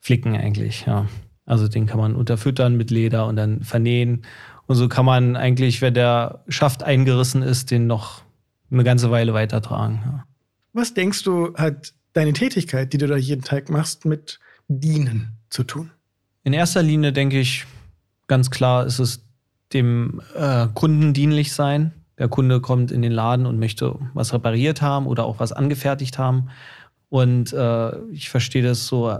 flicken 0.00 0.36
eigentlich, 0.36 0.84
ja. 0.86 1.06
Also 1.46 1.68
den 1.68 1.86
kann 1.86 1.98
man 1.98 2.14
unterfüttern 2.14 2.76
mit 2.76 2.90
Leder 2.90 3.26
und 3.26 3.36
dann 3.36 3.62
vernähen. 3.62 4.22
Und 4.66 4.76
so 4.76 4.88
kann 4.88 5.04
man 5.04 5.36
eigentlich, 5.36 5.82
wenn 5.82 5.94
der 5.94 6.42
Schaft 6.48 6.82
eingerissen 6.82 7.42
ist, 7.42 7.70
den 7.70 7.86
noch 7.86 8.22
eine 8.70 8.84
ganze 8.84 9.10
Weile 9.10 9.34
weitertragen. 9.34 10.00
Ja. 10.04 10.24
Was 10.74 10.92
denkst 10.92 11.22
du, 11.22 11.54
hat 11.54 11.94
deine 12.12 12.32
Tätigkeit, 12.32 12.92
die 12.92 12.98
du 12.98 13.06
da 13.06 13.16
jeden 13.16 13.42
Tag 13.42 13.70
machst, 13.70 14.04
mit 14.04 14.40
Dienen 14.68 15.38
zu 15.48 15.64
tun? 15.64 15.90
In 16.42 16.52
erster 16.52 16.82
Linie 16.82 17.12
denke 17.12 17.40
ich, 17.40 17.64
ganz 18.26 18.50
klar 18.50 18.84
ist 18.84 18.98
es 18.98 19.24
dem 19.72 20.20
äh, 20.34 20.66
Kunden 20.74 21.14
dienlich 21.14 21.52
sein. 21.52 21.92
Der 22.18 22.28
Kunde 22.28 22.60
kommt 22.60 22.92
in 22.92 23.02
den 23.02 23.12
Laden 23.12 23.46
und 23.46 23.58
möchte 23.58 23.98
was 24.12 24.34
repariert 24.34 24.82
haben 24.82 25.06
oder 25.06 25.24
auch 25.24 25.38
was 25.38 25.52
angefertigt 25.52 26.18
haben. 26.18 26.50
Und 27.08 27.52
äh, 27.52 27.98
ich 28.10 28.28
verstehe 28.28 28.62
das 28.62 28.86
so 28.86 29.18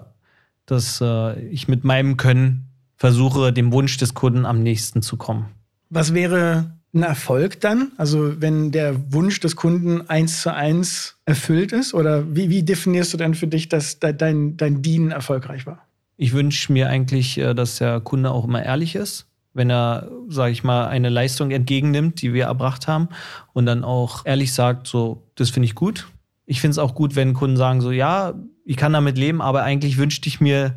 dass 0.66 1.00
äh, 1.00 1.40
ich 1.48 1.68
mit 1.68 1.84
meinem 1.84 2.16
Können 2.16 2.68
versuche, 2.96 3.52
dem 3.52 3.72
Wunsch 3.72 3.96
des 3.96 4.14
Kunden 4.14 4.46
am 4.46 4.62
nächsten 4.62 5.02
zu 5.02 5.16
kommen. 5.16 5.46
Was 5.90 6.14
wäre 6.14 6.73
ein 6.94 7.02
Erfolg 7.02 7.60
dann? 7.60 7.92
Also 7.96 8.40
wenn 8.40 8.70
der 8.70 9.12
Wunsch 9.12 9.40
des 9.40 9.56
Kunden 9.56 10.08
eins 10.08 10.42
zu 10.42 10.54
eins 10.54 11.16
erfüllt 11.24 11.72
ist? 11.72 11.94
Oder 11.94 12.34
wie, 12.34 12.48
wie 12.50 12.62
definierst 12.62 13.12
du 13.12 13.16
denn 13.16 13.34
für 13.34 13.46
dich, 13.46 13.68
dass 13.68 13.98
dein, 13.98 14.56
dein 14.56 14.82
Dienen 14.82 15.10
erfolgreich 15.10 15.66
war? 15.66 15.84
Ich 16.16 16.32
wünsche 16.32 16.72
mir 16.72 16.88
eigentlich, 16.88 17.38
äh, 17.38 17.54
dass 17.54 17.78
der 17.78 18.00
Kunde 18.00 18.30
auch 18.30 18.44
immer 18.44 18.64
ehrlich 18.64 18.94
ist 18.94 19.26
wenn 19.54 19.70
er, 19.70 20.10
sage 20.28 20.52
ich 20.52 20.64
mal, 20.64 20.88
eine 20.88 21.08
Leistung 21.08 21.50
entgegennimmt, 21.52 22.20
die 22.20 22.34
wir 22.34 22.44
erbracht 22.46 22.88
haben 22.88 23.08
und 23.52 23.66
dann 23.66 23.84
auch 23.84 24.26
ehrlich 24.26 24.52
sagt, 24.52 24.88
so, 24.88 25.22
das 25.36 25.50
finde 25.50 25.66
ich 25.66 25.76
gut. 25.76 26.08
Ich 26.44 26.60
finde 26.60 26.72
es 26.72 26.78
auch 26.78 26.94
gut, 26.94 27.16
wenn 27.16 27.32
Kunden 27.32 27.56
sagen, 27.56 27.80
so, 27.80 27.90
ja, 27.92 28.34
ich 28.64 28.76
kann 28.76 28.92
damit 28.92 29.16
leben, 29.16 29.40
aber 29.40 29.62
eigentlich 29.62 29.96
wünschte 29.96 30.28
ich 30.28 30.40
mir 30.40 30.74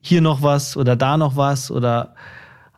hier 0.00 0.20
noch 0.20 0.42
was 0.42 0.76
oder 0.76 0.94
da 0.94 1.16
noch 1.16 1.36
was 1.36 1.70
oder 1.70 2.14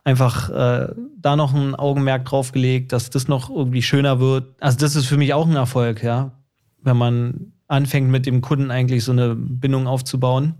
einfach 0.03 0.49
äh, 0.49 0.93
da 1.17 1.35
noch 1.35 1.53
ein 1.53 1.75
Augenmerk 1.75 2.25
drauf 2.25 2.51
gelegt, 2.51 2.91
dass 2.91 3.09
das 3.09 3.27
noch 3.27 3.49
irgendwie 3.49 3.83
schöner 3.83 4.19
wird. 4.19 4.55
Also 4.59 4.77
das 4.77 4.95
ist 4.95 5.05
für 5.05 5.17
mich 5.17 5.33
auch 5.33 5.47
ein 5.47 5.55
Erfolg, 5.55 6.03
ja. 6.03 6.31
Wenn 6.81 6.97
man 6.97 7.53
anfängt 7.67 8.09
mit 8.09 8.25
dem 8.25 8.41
Kunden 8.41 8.71
eigentlich 8.71 9.03
so 9.03 9.11
eine 9.11 9.35
Bindung 9.35 9.87
aufzubauen, 9.87 10.55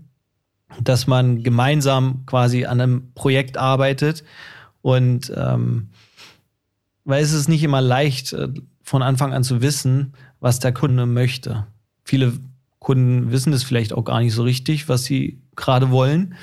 dass 0.80 1.06
man 1.06 1.42
gemeinsam 1.42 2.24
quasi 2.26 2.64
an 2.64 2.80
einem 2.80 3.12
Projekt 3.14 3.58
arbeitet 3.58 4.24
und 4.80 5.32
ähm, 5.36 5.88
weil 7.04 7.22
es 7.22 7.32
ist 7.32 7.48
nicht 7.48 7.62
immer 7.64 7.80
leicht, 7.80 8.32
äh, 8.32 8.48
von 8.82 9.02
Anfang 9.02 9.32
an 9.32 9.44
zu 9.44 9.60
wissen, 9.60 10.14
was 10.40 10.60
der 10.60 10.72
Kunde 10.72 11.06
möchte. 11.06 11.66
Viele 12.04 12.32
Kunden 12.78 13.30
wissen 13.30 13.52
es 13.52 13.62
vielleicht 13.62 13.92
auch 13.92 14.04
gar 14.04 14.20
nicht 14.20 14.34
so 14.34 14.42
richtig, 14.42 14.88
was 14.88 15.04
sie 15.04 15.42
gerade 15.54 15.90
wollen 15.90 16.34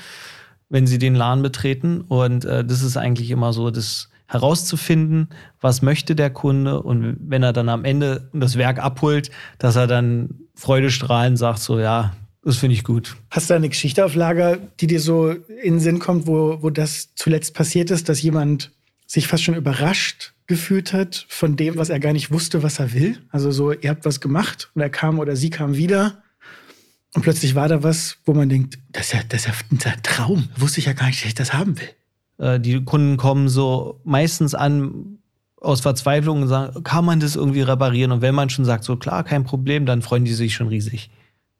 wenn 0.70 0.86
sie 0.86 0.98
den 0.98 1.14
Laden 1.14 1.42
betreten. 1.42 2.00
Und 2.00 2.46
äh, 2.46 2.64
das 2.64 2.82
ist 2.82 2.96
eigentlich 2.96 3.30
immer 3.30 3.52
so, 3.52 3.70
das 3.70 4.08
herauszufinden, 4.26 5.28
was 5.60 5.82
möchte 5.82 6.14
der 6.14 6.30
Kunde 6.30 6.80
und 6.80 7.16
wenn 7.20 7.42
er 7.42 7.52
dann 7.52 7.68
am 7.68 7.84
Ende 7.84 8.30
das 8.32 8.56
Werk 8.56 8.78
abholt, 8.78 9.30
dass 9.58 9.74
er 9.74 9.88
dann 9.88 10.46
freudestrahlend 10.54 11.36
sagt, 11.36 11.58
so 11.58 11.80
ja, 11.80 12.14
das 12.44 12.56
finde 12.56 12.74
ich 12.74 12.84
gut. 12.84 13.16
Hast 13.30 13.50
du 13.50 13.54
eine 13.54 13.68
Geschichte 13.68 14.04
auf 14.04 14.14
Lager, 14.14 14.56
die 14.78 14.86
dir 14.86 15.00
so 15.00 15.30
in 15.30 15.74
den 15.74 15.80
Sinn 15.80 15.98
kommt, 15.98 16.28
wo, 16.28 16.62
wo 16.62 16.70
das 16.70 17.12
zuletzt 17.16 17.54
passiert 17.54 17.90
ist, 17.90 18.08
dass 18.08 18.22
jemand 18.22 18.70
sich 19.06 19.26
fast 19.26 19.42
schon 19.42 19.56
überrascht 19.56 20.32
gefühlt 20.46 20.92
hat 20.92 21.26
von 21.28 21.56
dem, 21.56 21.76
was 21.76 21.90
er 21.90 21.98
gar 21.98 22.12
nicht 22.12 22.30
wusste, 22.30 22.62
was 22.62 22.78
er 22.78 22.92
will? 22.92 23.18
Also 23.30 23.50
so, 23.50 23.72
ihr 23.72 23.90
habt 23.90 24.04
was 24.04 24.20
gemacht 24.20 24.70
und 24.74 24.80
er 24.80 24.90
kam 24.90 25.18
oder 25.18 25.34
sie 25.34 25.50
kam 25.50 25.76
wieder 25.76 26.22
und 27.14 27.22
plötzlich 27.22 27.54
war 27.54 27.68
da 27.68 27.82
was, 27.82 28.18
wo 28.24 28.34
man 28.34 28.48
denkt, 28.48 28.78
das 28.92 29.06
ist 29.06 29.12
ja, 29.14 29.20
das 29.28 29.46
ist 29.46 29.84
ja 29.84 29.92
ein 29.92 30.02
Traum. 30.02 30.48
Wusste 30.56 30.78
ich 30.78 30.86
ja 30.86 30.92
gar 30.92 31.06
nicht, 31.06 31.20
dass 31.20 31.28
ich 31.28 31.34
das 31.34 31.52
haben 31.52 31.76
will. 31.78 31.88
Äh, 32.38 32.60
die 32.60 32.84
Kunden 32.84 33.16
kommen 33.16 33.48
so 33.48 34.00
meistens 34.04 34.54
an 34.54 35.18
aus 35.60 35.80
Verzweiflung 35.80 36.42
und 36.42 36.48
sagen, 36.48 36.82
kann 36.84 37.04
man 37.04 37.20
das 37.20 37.36
irgendwie 37.36 37.60
reparieren? 37.60 38.12
Und 38.12 38.22
wenn 38.22 38.34
man 38.34 38.48
schon 38.48 38.64
sagt, 38.64 38.84
so 38.84 38.96
klar, 38.96 39.24
kein 39.24 39.44
Problem, 39.44 39.86
dann 39.86 40.02
freuen 40.02 40.24
die 40.24 40.32
sich 40.32 40.54
schon 40.54 40.68
riesig. 40.68 41.10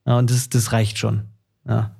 Ja, 0.06 0.18
und 0.18 0.30
das, 0.30 0.48
das 0.48 0.72
reicht 0.72 0.98
schon. 0.98 1.24
Ja. 1.68 1.94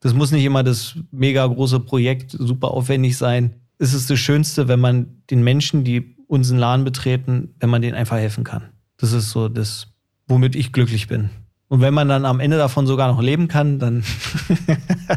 Das 0.00 0.14
muss 0.14 0.32
nicht 0.32 0.44
immer 0.44 0.62
das 0.62 0.96
mega 1.10 1.46
große 1.46 1.80
Projekt, 1.80 2.30
super 2.30 2.70
aufwendig 2.70 3.16
sein. 3.16 3.54
Es 3.78 3.92
ist 3.94 4.08
das 4.10 4.18
Schönste, 4.18 4.66
wenn 4.68 4.80
man 4.80 5.22
den 5.30 5.44
Menschen, 5.44 5.84
die 5.84 6.16
unseren 6.26 6.58
Laden 6.58 6.84
betreten, 6.84 7.54
wenn 7.60 7.68
man 7.68 7.82
denen 7.82 7.94
einfach 7.94 8.16
helfen 8.16 8.44
kann. 8.44 8.70
Das 8.96 9.12
ist 9.12 9.30
so 9.30 9.48
das, 9.48 9.88
womit 10.26 10.56
ich 10.56 10.72
glücklich 10.72 11.08
bin. 11.08 11.30
Und 11.72 11.80
wenn 11.80 11.94
man 11.94 12.06
dann 12.06 12.26
am 12.26 12.38
Ende 12.38 12.58
davon 12.58 12.86
sogar 12.86 13.08
noch 13.08 13.22
leben 13.22 13.48
kann, 13.48 13.78
dann, 13.78 14.04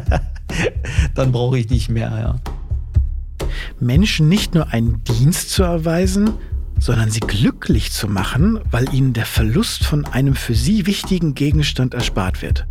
dann 1.14 1.30
brauche 1.30 1.58
ich 1.58 1.68
nicht 1.68 1.90
mehr, 1.90 2.08
ja. 2.18 3.46
Menschen 3.78 4.30
nicht 4.30 4.54
nur 4.54 4.72
einen 4.72 5.04
Dienst 5.04 5.50
zu 5.50 5.64
erweisen, 5.64 6.30
sondern 6.80 7.10
sie 7.10 7.20
glücklich 7.20 7.92
zu 7.92 8.08
machen, 8.08 8.58
weil 8.70 8.90
ihnen 8.94 9.12
der 9.12 9.26
Verlust 9.26 9.84
von 9.84 10.06
einem 10.06 10.34
für 10.34 10.54
sie 10.54 10.86
wichtigen 10.86 11.34
Gegenstand 11.34 11.92
erspart 11.92 12.40
wird. 12.40 12.66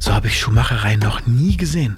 So 0.00 0.12
habe 0.12 0.26
ich 0.26 0.36
Schuhmacherei 0.36 0.96
noch 0.96 1.24
nie 1.24 1.56
gesehen. 1.56 1.94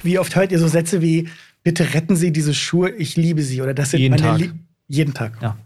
Wie 0.00 0.20
oft 0.20 0.36
hört 0.36 0.52
ihr 0.52 0.60
so 0.60 0.68
Sätze 0.68 1.02
wie, 1.02 1.28
bitte 1.64 1.92
retten 1.92 2.14
Sie 2.14 2.32
diese 2.32 2.54
Schuhe, 2.54 2.90
ich 2.90 3.16
liebe 3.16 3.42
sie 3.42 3.62
oder 3.62 3.74
das 3.74 3.90
sind 3.90 3.98
jeden 3.98 4.12
meine 4.12 4.22
Tag. 4.22 4.38
Lie 4.38 4.52
jeden 4.86 5.12
Tag. 5.12 5.42
Ja. 5.42 5.56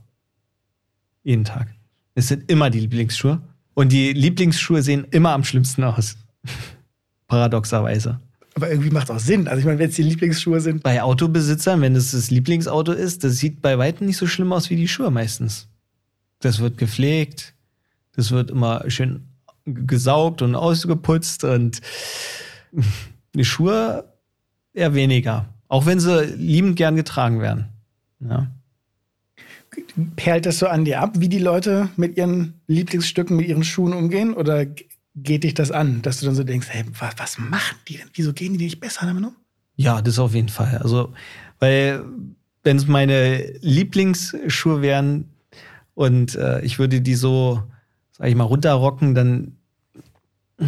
Jeden 1.26 1.44
Tag. 1.44 1.74
Es 2.14 2.28
sind 2.28 2.48
immer 2.48 2.70
die 2.70 2.78
Lieblingsschuhe. 2.78 3.40
Und 3.74 3.90
die 3.90 4.12
Lieblingsschuhe 4.12 4.80
sehen 4.80 5.08
immer 5.10 5.30
am 5.30 5.42
schlimmsten 5.42 5.82
aus. 5.82 6.16
Paradoxerweise. 7.26 8.20
Aber 8.54 8.70
irgendwie 8.70 8.90
macht 8.90 9.10
es 9.10 9.10
auch 9.10 9.18
Sinn. 9.18 9.48
Also 9.48 9.58
ich 9.58 9.66
meine, 9.66 9.80
wenn 9.80 9.90
es 9.90 9.96
die 9.96 10.04
Lieblingsschuhe 10.04 10.60
sind. 10.60 10.84
Bei 10.84 11.02
Autobesitzern, 11.02 11.80
wenn 11.80 11.96
es 11.96 12.12
das 12.12 12.30
Lieblingsauto 12.30 12.92
ist, 12.92 13.24
das 13.24 13.38
sieht 13.38 13.60
bei 13.60 13.76
weitem 13.76 14.06
nicht 14.06 14.18
so 14.18 14.28
schlimm 14.28 14.52
aus 14.52 14.70
wie 14.70 14.76
die 14.76 14.86
Schuhe 14.86 15.10
meistens. 15.10 15.66
Das 16.38 16.60
wird 16.60 16.78
gepflegt, 16.78 17.54
das 18.12 18.30
wird 18.30 18.52
immer 18.52 18.88
schön 18.88 19.26
gesaugt 19.64 20.42
und 20.42 20.54
ausgeputzt 20.54 21.42
und 21.42 21.80
die 23.34 23.44
Schuhe 23.44 24.12
eher 24.72 24.94
weniger. 24.94 25.46
Auch 25.66 25.86
wenn 25.86 25.98
sie 25.98 26.24
liebend 26.36 26.76
gern 26.76 26.94
getragen 26.94 27.40
werden. 27.40 27.66
Ja 28.20 28.46
perlt 30.16 30.46
das 30.46 30.58
so 30.58 30.66
an 30.66 30.84
dir 30.84 31.00
ab, 31.00 31.14
wie 31.18 31.28
die 31.28 31.38
Leute 31.38 31.88
mit 31.96 32.16
ihren 32.16 32.54
Lieblingsstücken, 32.66 33.36
mit 33.36 33.48
ihren 33.48 33.64
Schuhen 33.64 33.92
umgehen? 33.92 34.34
Oder 34.34 34.66
geht 35.16 35.44
dich 35.44 35.54
das 35.54 35.70
an, 35.70 36.02
dass 36.02 36.20
du 36.20 36.26
dann 36.26 36.34
so 36.34 36.44
denkst, 36.44 36.68
hey, 36.70 36.84
was, 36.98 37.14
was 37.16 37.38
machen 37.38 37.78
die 37.88 37.96
denn? 37.96 38.08
Wieso 38.14 38.32
gehen 38.32 38.56
die 38.58 38.64
nicht 38.64 38.80
besser 38.80 39.06
damit 39.06 39.24
um? 39.24 39.36
Ja, 39.76 40.02
das 40.02 40.18
auf 40.18 40.34
jeden 40.34 40.48
Fall. 40.48 40.78
Also, 40.78 41.12
weil, 41.58 42.04
wenn 42.62 42.76
es 42.76 42.86
meine 42.86 43.52
Lieblingsschuhe 43.60 44.82
wären 44.82 45.30
und 45.94 46.34
äh, 46.34 46.60
ich 46.62 46.78
würde 46.78 47.00
die 47.00 47.14
so, 47.14 47.62
sag 48.12 48.28
ich 48.28 48.34
mal, 48.34 48.44
runterrocken, 48.44 49.14
dann 49.14 49.56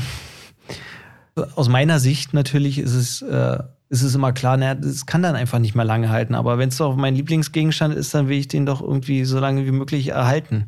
aus 1.54 1.68
meiner 1.68 2.00
Sicht 2.00 2.34
natürlich 2.34 2.78
ist 2.78 2.94
es 2.94 3.22
äh, 3.22 3.58
ist 3.90 4.02
es 4.02 4.14
immer 4.14 4.32
klar, 4.32 4.56
naja, 4.56 4.74
das 4.74 5.06
kann 5.06 5.22
dann 5.22 5.34
einfach 5.34 5.58
nicht 5.58 5.74
mehr 5.74 5.84
lange 5.84 6.10
halten. 6.10 6.34
Aber 6.34 6.58
wenn 6.58 6.68
es 6.68 6.76
doch 6.76 6.96
mein 6.96 7.14
Lieblingsgegenstand 7.14 7.94
ist, 7.94 8.14
dann 8.14 8.28
will 8.28 8.38
ich 8.38 8.48
den 8.48 8.66
doch 8.66 8.82
irgendwie 8.82 9.24
so 9.24 9.38
lange 9.38 9.64
wie 9.66 9.70
möglich 9.70 10.08
erhalten. 10.08 10.66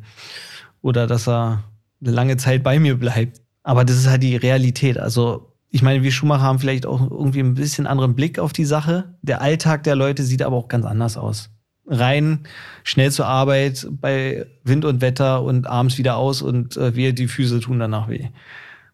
Oder 0.81 1.05
dass 1.05 1.27
er 1.27 1.63
eine 2.01 2.11
lange 2.11 2.37
Zeit 2.37 2.63
bei 2.63 2.79
mir 2.79 2.97
bleibt. 2.97 3.41
Aber 3.63 3.85
das 3.85 3.97
ist 3.97 4.07
halt 4.07 4.23
die 4.23 4.35
Realität. 4.35 4.97
Also, 4.97 5.53
ich 5.69 5.83
meine, 5.83 6.01
wir 6.01 6.11
Schuhmacher 6.11 6.41
haben 6.41 6.59
vielleicht 6.59 6.85
auch 6.85 6.99
irgendwie 6.99 7.41
ein 7.41 7.53
bisschen 7.53 7.85
anderen 7.85 8.15
Blick 8.15 8.39
auf 8.39 8.53
die 8.53 8.65
Sache. 8.65 9.15
Der 9.21 9.41
Alltag 9.41 9.83
der 9.83 9.95
Leute 9.95 10.23
sieht 10.23 10.41
aber 10.41 10.55
auch 10.55 10.67
ganz 10.67 10.85
anders 10.85 11.15
aus. 11.15 11.51
Rein, 11.85 12.39
schnell 12.83 13.11
zur 13.11 13.27
Arbeit, 13.27 13.87
bei 13.91 14.47
Wind 14.63 14.83
und 14.85 15.01
Wetter 15.01 15.43
und 15.43 15.67
abends 15.67 15.97
wieder 15.97 16.15
aus 16.15 16.41
und 16.41 16.77
äh, 16.77 16.95
wir 16.95 17.13
die 17.13 17.27
Füße 17.27 17.59
tun 17.59 17.79
danach 17.79 18.07
weh. 18.07 18.29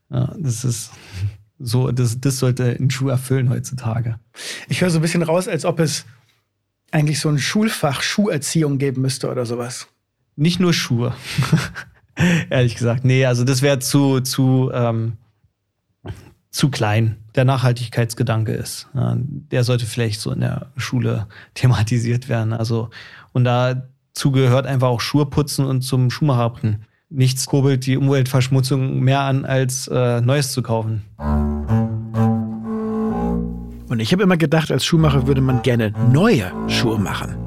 Ja, 0.10 0.34
das 0.38 0.64
ist 0.64 0.92
so, 1.60 1.92
das, 1.92 2.20
das 2.20 2.38
sollte 2.40 2.78
ein 2.80 2.90
Schuh 2.90 3.10
erfüllen 3.10 3.50
heutzutage. 3.50 4.20
Ich 4.68 4.82
höre 4.82 4.90
so 4.90 5.00
ein 5.00 5.02
bisschen 5.02 5.24
raus, 5.24 5.48
als 5.48 5.66
ob 5.66 5.80
es 5.80 6.06
eigentlich 6.92 7.20
so 7.20 7.30
ein 7.30 7.40
Schulfach 7.40 8.02
Schuherziehung 8.02 8.78
geben 8.78 9.02
müsste 9.02 9.30
oder 9.30 9.46
sowas. 9.46 9.88
Nicht 10.36 10.60
nur 10.60 10.74
Schuhe. 10.74 11.14
Ehrlich 12.50 12.76
gesagt. 12.76 13.06
Nee, 13.06 13.26
also 13.26 13.44
das 13.44 13.62
wäre 13.62 13.80
zu, 13.80 14.22
zu, 14.22 14.72
ähm, 14.74 15.14
zu 16.52 16.70
klein. 16.70 17.18
Der 17.36 17.46
Nachhaltigkeitsgedanke 17.46 18.54
ist. 18.54 18.88
Der 18.94 19.64
sollte 19.64 19.86
vielleicht 19.86 20.22
so 20.22 20.32
in 20.32 20.42
der 20.42 20.72
Schule 20.78 21.28
thematisiert 21.54 22.30
werden. 22.30 22.54
Also, 22.54 22.90
und 23.34 23.44
dazu 23.44 24.32
gehört 24.32 24.66
einfach 24.66 24.88
auch 24.88 25.02
Schuhe 25.02 25.26
putzen 25.26 25.66
und 25.66 25.82
zum 25.82 26.10
Schuhmacher 26.10 26.50
bringen 26.52 26.86
nichts 27.10 27.46
kurbelt 27.46 27.86
die 27.86 27.98
Umweltverschmutzung 27.98 29.00
mehr 29.00 29.22
an, 29.22 29.46
als 29.46 29.88
äh, 29.88 30.22
Neues 30.22 30.52
zu 30.52 30.62
kaufen. 30.62 31.04
Und 33.90 34.00
ich 34.00 34.12
habe 34.12 34.24
immer 34.24 34.38
gedacht, 34.38 34.72
als 34.72 34.86
Schuhmacher 34.86 35.28
würde 35.28 35.42
man 35.42 35.62
gerne 35.62 35.94
neue 36.12 36.52
Schuhe 36.68 37.00
machen. 37.00 37.38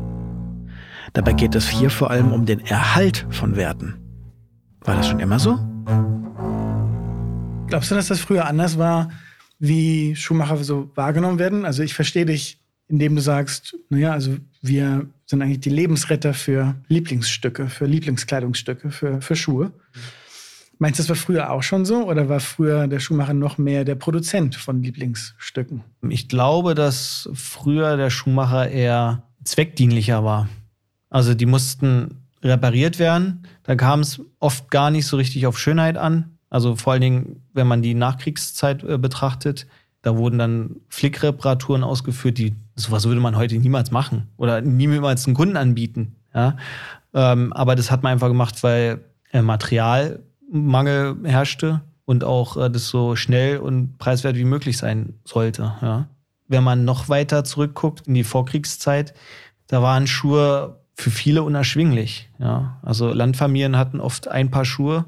Dabei 1.12 1.32
geht 1.32 1.54
es 1.54 1.68
hier 1.68 1.90
vor 1.90 2.10
allem 2.10 2.32
um 2.32 2.46
den 2.46 2.60
Erhalt 2.60 3.26
von 3.30 3.56
Werten. 3.56 3.96
War 4.80 4.96
das 4.96 5.08
schon 5.08 5.20
immer 5.20 5.38
so? 5.38 5.58
Glaubst 7.66 7.90
du, 7.90 7.94
dass 7.94 8.08
das 8.08 8.20
früher 8.20 8.46
anders 8.46 8.78
war, 8.78 9.10
wie 9.58 10.16
Schuhmacher 10.16 10.56
so 10.64 10.90
wahrgenommen 10.94 11.38
werden? 11.38 11.64
Also 11.66 11.82
ich 11.82 11.94
verstehe 11.94 12.24
dich, 12.24 12.58
indem 12.88 13.16
du 13.16 13.22
sagst, 13.22 13.76
naja, 13.90 14.12
also 14.12 14.36
wir 14.62 15.06
sind 15.30 15.42
eigentlich 15.42 15.60
die 15.60 15.70
Lebensretter 15.70 16.34
für 16.34 16.74
Lieblingsstücke, 16.88 17.68
für 17.68 17.86
Lieblingskleidungsstücke, 17.86 18.90
für, 18.90 19.22
für 19.22 19.36
Schuhe. 19.36 19.72
Meinst 20.78 20.98
du, 20.98 21.02
das 21.02 21.08
war 21.08 21.16
früher 21.16 21.52
auch 21.52 21.62
schon 21.62 21.84
so 21.84 22.08
oder 22.08 22.28
war 22.28 22.40
früher 22.40 22.88
der 22.88 22.98
Schuhmacher 22.98 23.34
noch 23.34 23.56
mehr 23.56 23.84
der 23.84 23.94
Produzent 23.94 24.56
von 24.56 24.82
Lieblingsstücken? 24.82 25.84
Ich 26.08 26.28
glaube, 26.28 26.74
dass 26.74 27.28
früher 27.32 27.96
der 27.96 28.10
Schuhmacher 28.10 28.70
eher 28.70 29.22
zweckdienlicher 29.44 30.24
war. 30.24 30.48
Also 31.10 31.34
die 31.34 31.46
mussten 31.46 32.26
repariert 32.42 32.98
werden. 32.98 33.46
Da 33.62 33.76
kam 33.76 34.00
es 34.00 34.20
oft 34.40 34.68
gar 34.70 34.90
nicht 34.90 35.06
so 35.06 35.16
richtig 35.16 35.46
auf 35.46 35.60
Schönheit 35.60 35.96
an. 35.96 36.38
Also 36.48 36.74
vor 36.74 36.94
allen 36.94 37.02
Dingen, 37.02 37.42
wenn 37.52 37.68
man 37.68 37.82
die 37.82 37.94
Nachkriegszeit 37.94 38.82
äh, 38.82 38.98
betrachtet, 38.98 39.68
da 40.02 40.16
wurden 40.16 40.38
dann 40.38 40.76
Flickreparaturen 40.88 41.84
ausgeführt, 41.84 42.38
die 42.38 42.56
sowas 42.80 43.06
würde 43.06 43.20
man 43.20 43.36
heute 43.36 43.56
niemals 43.56 43.90
machen 43.90 44.28
oder 44.36 44.60
niemals 44.60 45.26
einen 45.26 45.34
Kunden 45.34 45.56
anbieten. 45.56 46.16
Ja? 46.34 46.56
Ähm, 47.14 47.52
aber 47.52 47.76
das 47.76 47.90
hat 47.90 48.02
man 48.02 48.12
einfach 48.12 48.28
gemacht, 48.28 48.62
weil 48.62 49.00
äh, 49.32 49.42
Materialmangel 49.42 51.16
herrschte 51.24 51.80
und 52.04 52.24
auch 52.24 52.56
äh, 52.56 52.70
das 52.70 52.88
so 52.88 53.16
schnell 53.16 53.58
und 53.58 53.98
preiswert 53.98 54.36
wie 54.36 54.44
möglich 54.44 54.78
sein 54.78 55.14
sollte. 55.24 55.74
Ja? 55.82 56.08
wenn 56.50 56.64
man 56.64 56.84
noch 56.84 57.08
weiter 57.08 57.44
zurückguckt 57.44 58.08
in 58.08 58.14
die 58.14 58.24
Vorkriegszeit, 58.24 59.14
da 59.68 59.82
waren 59.82 60.08
Schuhe 60.08 60.80
für 60.94 61.10
viele 61.10 61.44
unerschwinglich. 61.44 62.28
Ja. 62.38 62.78
Also 62.82 63.12
Landfamilien 63.12 63.76
hatten 63.76 64.00
oft 64.00 64.26
ein 64.26 64.50
Paar 64.50 64.64
Schuhe, 64.64 65.04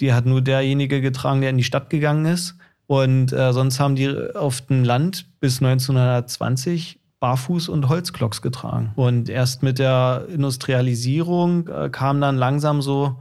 die 0.00 0.14
hat 0.14 0.24
nur 0.24 0.40
derjenige 0.40 1.02
getragen, 1.02 1.42
der 1.42 1.50
in 1.50 1.58
die 1.58 1.64
Stadt 1.64 1.90
gegangen 1.90 2.24
ist. 2.24 2.56
Und 2.92 3.32
äh, 3.32 3.54
sonst 3.54 3.80
haben 3.80 3.96
die 3.96 4.14
auf 4.34 4.60
dem 4.60 4.84
Land 4.84 5.24
bis 5.40 5.62
1920 5.62 7.00
Barfuß 7.20 7.70
und 7.70 7.88
Holzklocks 7.88 8.42
getragen. 8.42 8.92
Und 8.96 9.30
erst 9.30 9.62
mit 9.62 9.78
der 9.78 10.26
Industrialisierung 10.28 11.68
äh, 11.68 11.88
kamen 11.88 12.20
dann 12.20 12.36
langsam 12.36 12.82
so 12.82 13.18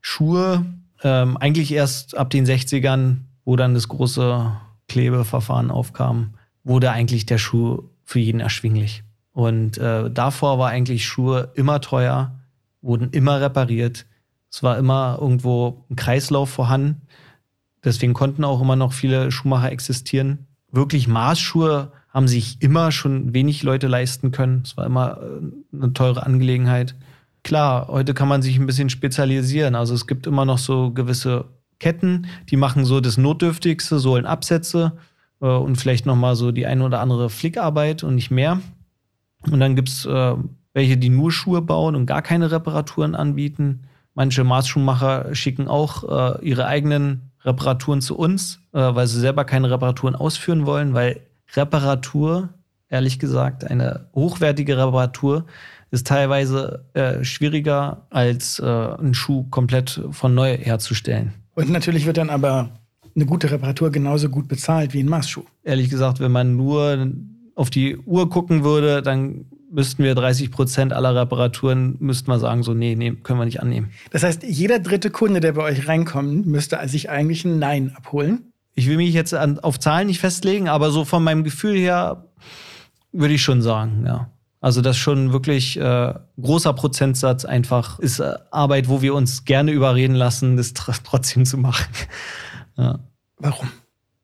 Schuhe, 0.00 0.64
ähm, 1.02 1.36
eigentlich 1.38 1.72
erst 1.72 2.16
ab 2.16 2.30
den 2.30 2.46
60ern, 2.46 3.22
wo 3.44 3.56
dann 3.56 3.74
das 3.74 3.88
große 3.88 4.52
Klebeverfahren 4.86 5.72
aufkam, 5.72 6.34
wurde 6.62 6.92
eigentlich 6.92 7.26
der 7.26 7.38
Schuh 7.38 7.82
für 8.04 8.20
jeden 8.20 8.38
erschwinglich. 8.38 9.02
Und 9.32 9.76
äh, 9.78 10.08
davor 10.08 10.60
war 10.60 10.68
eigentlich 10.68 11.04
Schuhe 11.04 11.50
immer 11.54 11.80
teuer, 11.80 12.38
wurden 12.80 13.10
immer 13.10 13.40
repariert. 13.40 14.06
Es 14.52 14.62
war 14.62 14.78
immer 14.78 15.18
irgendwo 15.20 15.84
ein 15.90 15.96
Kreislauf 15.96 16.50
vorhanden. 16.50 17.02
Deswegen 17.84 18.14
konnten 18.14 18.44
auch 18.44 18.60
immer 18.60 18.76
noch 18.76 18.92
viele 18.92 19.30
Schuhmacher 19.30 19.72
existieren. 19.72 20.46
Wirklich 20.70 21.08
Maßschuhe 21.08 21.92
haben 22.08 22.28
sich 22.28 22.60
immer 22.60 22.92
schon 22.92 23.34
wenig 23.34 23.62
Leute 23.62 23.86
leisten 23.86 24.32
können. 24.32 24.62
Es 24.64 24.76
war 24.76 24.86
immer 24.86 25.18
äh, 25.22 25.76
eine 25.76 25.92
teure 25.92 26.24
Angelegenheit. 26.26 26.94
Klar, 27.42 27.88
heute 27.88 28.14
kann 28.14 28.28
man 28.28 28.42
sich 28.42 28.58
ein 28.58 28.66
bisschen 28.66 28.90
spezialisieren. 28.90 29.74
Also 29.74 29.94
es 29.94 30.06
gibt 30.06 30.26
immer 30.26 30.44
noch 30.44 30.58
so 30.58 30.90
gewisse 30.90 31.46
Ketten, 31.78 32.26
die 32.50 32.56
machen 32.56 32.84
so 32.84 33.00
das 33.00 33.16
Notdürftigste, 33.16 33.98
Sohlenabsätze 33.98 34.92
äh, 35.40 35.46
und 35.46 35.76
vielleicht 35.76 36.04
nochmal 36.04 36.36
so 36.36 36.52
die 36.52 36.66
eine 36.66 36.84
oder 36.84 37.00
andere 37.00 37.30
Flickarbeit 37.30 38.04
und 38.04 38.16
nicht 38.16 38.30
mehr. 38.30 38.60
Und 39.50 39.60
dann 39.60 39.76
gibt 39.76 39.88
es 39.88 40.04
äh, 40.04 40.34
welche, 40.74 40.96
die 40.96 41.08
nur 41.08 41.32
Schuhe 41.32 41.62
bauen 41.62 41.96
und 41.96 42.06
gar 42.06 42.22
keine 42.22 42.50
Reparaturen 42.50 43.14
anbieten. 43.14 43.84
Manche 44.14 44.44
Maßschuhmacher 44.44 45.34
schicken 45.34 45.68
auch 45.68 46.04
äh, 46.38 46.44
ihre 46.44 46.66
eigenen 46.66 47.29
Reparaturen 47.42 48.00
zu 48.00 48.16
uns, 48.16 48.60
äh, 48.72 48.78
weil 48.78 49.06
sie 49.06 49.20
selber 49.20 49.44
keine 49.44 49.70
Reparaturen 49.70 50.14
ausführen 50.14 50.66
wollen, 50.66 50.94
weil 50.94 51.20
Reparatur, 51.54 52.50
ehrlich 52.88 53.18
gesagt, 53.18 53.64
eine 53.64 54.06
hochwertige 54.14 54.76
Reparatur 54.76 55.46
ist 55.90 56.06
teilweise 56.06 56.84
äh, 56.94 57.24
schwieriger 57.24 58.06
als 58.10 58.58
äh, 58.58 58.64
einen 58.64 59.14
Schuh 59.14 59.44
komplett 59.50 60.00
von 60.12 60.34
neu 60.34 60.56
herzustellen. 60.56 61.32
Und 61.54 61.70
natürlich 61.70 62.06
wird 62.06 62.16
dann 62.16 62.30
aber 62.30 62.70
eine 63.16 63.26
gute 63.26 63.50
Reparatur 63.50 63.90
genauso 63.90 64.28
gut 64.28 64.46
bezahlt 64.46 64.94
wie 64.94 65.02
ein 65.02 65.08
Maßschuh. 65.08 65.44
Ehrlich 65.64 65.90
gesagt, 65.90 66.20
wenn 66.20 66.30
man 66.30 66.56
nur 66.56 67.10
auf 67.56 67.70
die 67.70 67.96
Uhr 67.96 68.30
gucken 68.30 68.62
würde, 68.62 69.02
dann 69.02 69.46
müssten 69.70 70.02
wir 70.02 70.14
30 70.14 70.50
Prozent 70.50 70.92
aller 70.92 71.14
Reparaturen, 71.14 71.96
müssten 72.00 72.30
wir 72.30 72.38
sagen, 72.38 72.62
so, 72.62 72.74
nee, 72.74 72.94
nee, 72.96 73.12
können 73.12 73.38
wir 73.38 73.44
nicht 73.44 73.62
annehmen. 73.62 73.90
Das 74.10 74.22
heißt, 74.22 74.42
jeder 74.42 74.78
dritte 74.78 75.10
Kunde, 75.10 75.40
der 75.40 75.52
bei 75.52 75.62
euch 75.62 75.86
reinkommt, 75.88 76.46
müsste 76.46 76.78
sich 76.88 77.10
eigentlich 77.10 77.44
ein 77.44 77.58
Nein 77.58 77.92
abholen? 77.96 78.52
Ich 78.74 78.88
will 78.88 78.96
mich 78.96 79.14
jetzt 79.14 79.34
an, 79.34 79.58
auf 79.58 79.78
Zahlen 79.78 80.06
nicht 80.06 80.20
festlegen, 80.20 80.68
aber 80.68 80.90
so 80.90 81.04
von 81.04 81.22
meinem 81.22 81.44
Gefühl 81.44 81.76
her 81.76 82.24
würde 83.12 83.34
ich 83.34 83.42
schon 83.42 83.62
sagen, 83.62 84.04
ja. 84.06 84.30
Also 84.62 84.82
das 84.82 84.98
schon 84.98 85.32
wirklich 85.32 85.78
äh, 85.78 86.14
großer 86.40 86.74
Prozentsatz 86.74 87.46
einfach 87.46 87.98
ist 87.98 88.20
äh, 88.20 88.34
Arbeit, 88.50 88.88
wo 88.88 89.00
wir 89.00 89.14
uns 89.14 89.46
gerne 89.46 89.70
überreden 89.70 90.14
lassen, 90.14 90.58
das 90.58 90.74
tr 90.74 90.92
trotzdem 91.02 91.46
zu 91.46 91.56
machen. 91.56 91.86
ja. 92.76 92.98
Warum? 93.38 93.68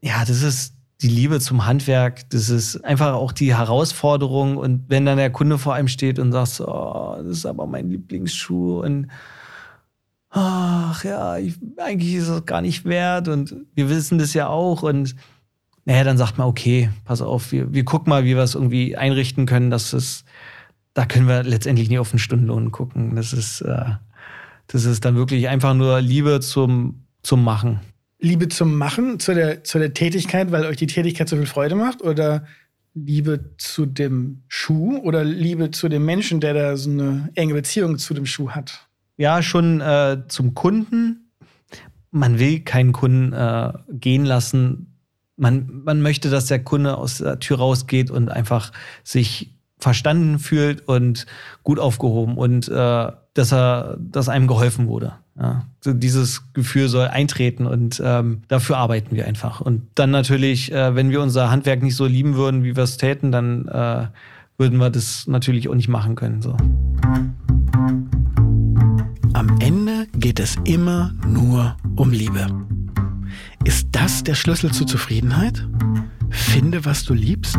Ja, 0.02 0.26
das 0.26 0.42
ist 0.42 0.75
die 1.02 1.08
Liebe 1.08 1.40
zum 1.40 1.66
Handwerk, 1.66 2.28
das 2.30 2.48
ist 2.48 2.84
einfach 2.84 3.14
auch 3.14 3.32
die 3.32 3.54
Herausforderung. 3.54 4.56
Und 4.56 4.84
wenn 4.88 5.04
dann 5.04 5.18
der 5.18 5.30
Kunde 5.30 5.58
vor 5.58 5.74
einem 5.74 5.88
steht 5.88 6.18
und 6.18 6.32
sagt, 6.32 6.60
oh, 6.60 7.16
das 7.18 7.38
ist 7.38 7.46
aber 7.46 7.66
mein 7.66 7.90
Lieblingsschuh 7.90 8.80
und 8.80 9.08
ach 10.30 11.04
ja, 11.04 11.38
ich, 11.38 11.54
eigentlich 11.78 12.14
ist 12.14 12.28
es 12.28 12.44
gar 12.44 12.60
nicht 12.60 12.84
wert 12.84 13.28
und 13.28 13.54
wir 13.74 13.88
wissen 13.88 14.18
das 14.18 14.34
ja 14.34 14.48
auch 14.48 14.82
und 14.82 15.16
naja, 15.86 16.02
dann 16.02 16.18
sagt 16.18 16.36
man, 16.36 16.48
okay, 16.48 16.90
pass 17.04 17.22
auf, 17.22 17.52
wir, 17.52 17.72
wir 17.72 17.84
gucken 17.84 18.10
mal, 18.10 18.24
wie 18.24 18.34
wir 18.34 18.42
es 18.42 18.56
irgendwie 18.56 18.96
einrichten 18.96 19.46
können, 19.46 19.70
dass 19.70 19.92
es, 19.92 20.24
da 20.94 21.06
können 21.06 21.28
wir 21.28 21.44
letztendlich 21.44 21.88
nicht 21.88 22.00
auf 22.00 22.10
den 22.10 22.18
Stundenlohn 22.18 22.72
gucken. 22.72 23.14
Das 23.14 23.32
ist, 23.32 23.60
äh, 23.60 23.84
das 24.66 24.84
ist 24.84 25.04
dann 25.04 25.14
wirklich 25.14 25.48
einfach 25.48 25.74
nur 25.74 26.00
Liebe 26.00 26.40
zum, 26.40 27.04
zum 27.22 27.44
Machen. 27.44 27.80
Liebe 28.18 28.48
zum 28.48 28.76
Machen, 28.76 29.20
zu 29.20 29.34
der, 29.34 29.64
zu 29.64 29.78
der 29.78 29.92
Tätigkeit, 29.92 30.50
weil 30.50 30.64
euch 30.66 30.76
die 30.76 30.86
Tätigkeit 30.86 31.28
so 31.28 31.36
viel 31.36 31.46
Freude 31.46 31.74
macht? 31.74 32.02
Oder 32.02 32.46
Liebe 32.94 33.50
zu 33.58 33.84
dem 33.84 34.42
Schuh 34.48 34.98
oder 34.98 35.22
Liebe 35.22 35.70
zu 35.70 35.88
dem 35.88 36.04
Menschen, 36.04 36.40
der 36.40 36.54
da 36.54 36.76
so 36.76 36.90
eine 36.90 37.30
enge 37.34 37.52
Beziehung 37.52 37.98
zu 37.98 38.14
dem 38.14 38.24
Schuh 38.24 38.50
hat? 38.50 38.88
Ja, 39.18 39.42
schon 39.42 39.80
äh, 39.80 40.22
zum 40.28 40.54
Kunden. 40.54 41.30
Man 42.10 42.38
will 42.38 42.60
keinen 42.60 42.92
Kunden 42.92 43.34
äh, 43.34 43.72
gehen 43.90 44.24
lassen. 44.24 44.94
Man, 45.36 45.82
man 45.84 46.00
möchte, 46.00 46.30
dass 46.30 46.46
der 46.46 46.64
Kunde 46.64 46.96
aus 46.96 47.18
der 47.18 47.38
Tür 47.38 47.58
rausgeht 47.58 48.10
und 48.10 48.30
einfach 48.30 48.72
sich 49.04 49.54
verstanden 49.78 50.38
fühlt 50.38 50.88
und 50.88 51.26
gut 51.62 51.78
aufgehoben 51.78 52.38
und 52.38 52.68
äh, 52.68 53.12
dass 53.34 53.52
er, 53.52 53.98
dass 54.00 54.30
einem 54.30 54.46
geholfen 54.46 54.88
wurde. 54.88 55.12
Ja, 55.38 55.66
dieses 55.84 56.50
Gefühl 56.54 56.88
soll 56.88 57.08
eintreten 57.08 57.66
und 57.66 58.00
ähm, 58.02 58.40
dafür 58.48 58.78
arbeiten 58.78 59.14
wir 59.14 59.26
einfach. 59.26 59.60
Und 59.60 59.82
dann 59.94 60.10
natürlich, 60.10 60.72
äh, 60.72 60.94
wenn 60.94 61.10
wir 61.10 61.20
unser 61.20 61.50
Handwerk 61.50 61.82
nicht 61.82 61.94
so 61.94 62.06
lieben 62.06 62.36
würden, 62.36 62.64
wie 62.64 62.74
wir 62.74 62.84
es 62.84 62.96
täten, 62.96 63.32
dann 63.32 63.68
äh, 63.68 64.06
würden 64.56 64.78
wir 64.78 64.88
das 64.88 65.26
natürlich 65.26 65.68
auch 65.68 65.74
nicht 65.74 65.88
machen 65.88 66.14
können. 66.14 66.40
So. 66.40 66.56
Am 69.34 69.58
Ende 69.60 70.06
geht 70.16 70.40
es 70.40 70.56
immer 70.64 71.12
nur 71.26 71.76
um 71.96 72.10
Liebe. 72.12 72.46
Ist 73.64 73.88
das 73.92 74.24
der 74.24 74.34
Schlüssel 74.34 74.72
zur 74.72 74.86
Zufriedenheit? 74.86 75.66
Finde, 76.30 76.86
was 76.86 77.04
du 77.04 77.12
liebst? 77.12 77.58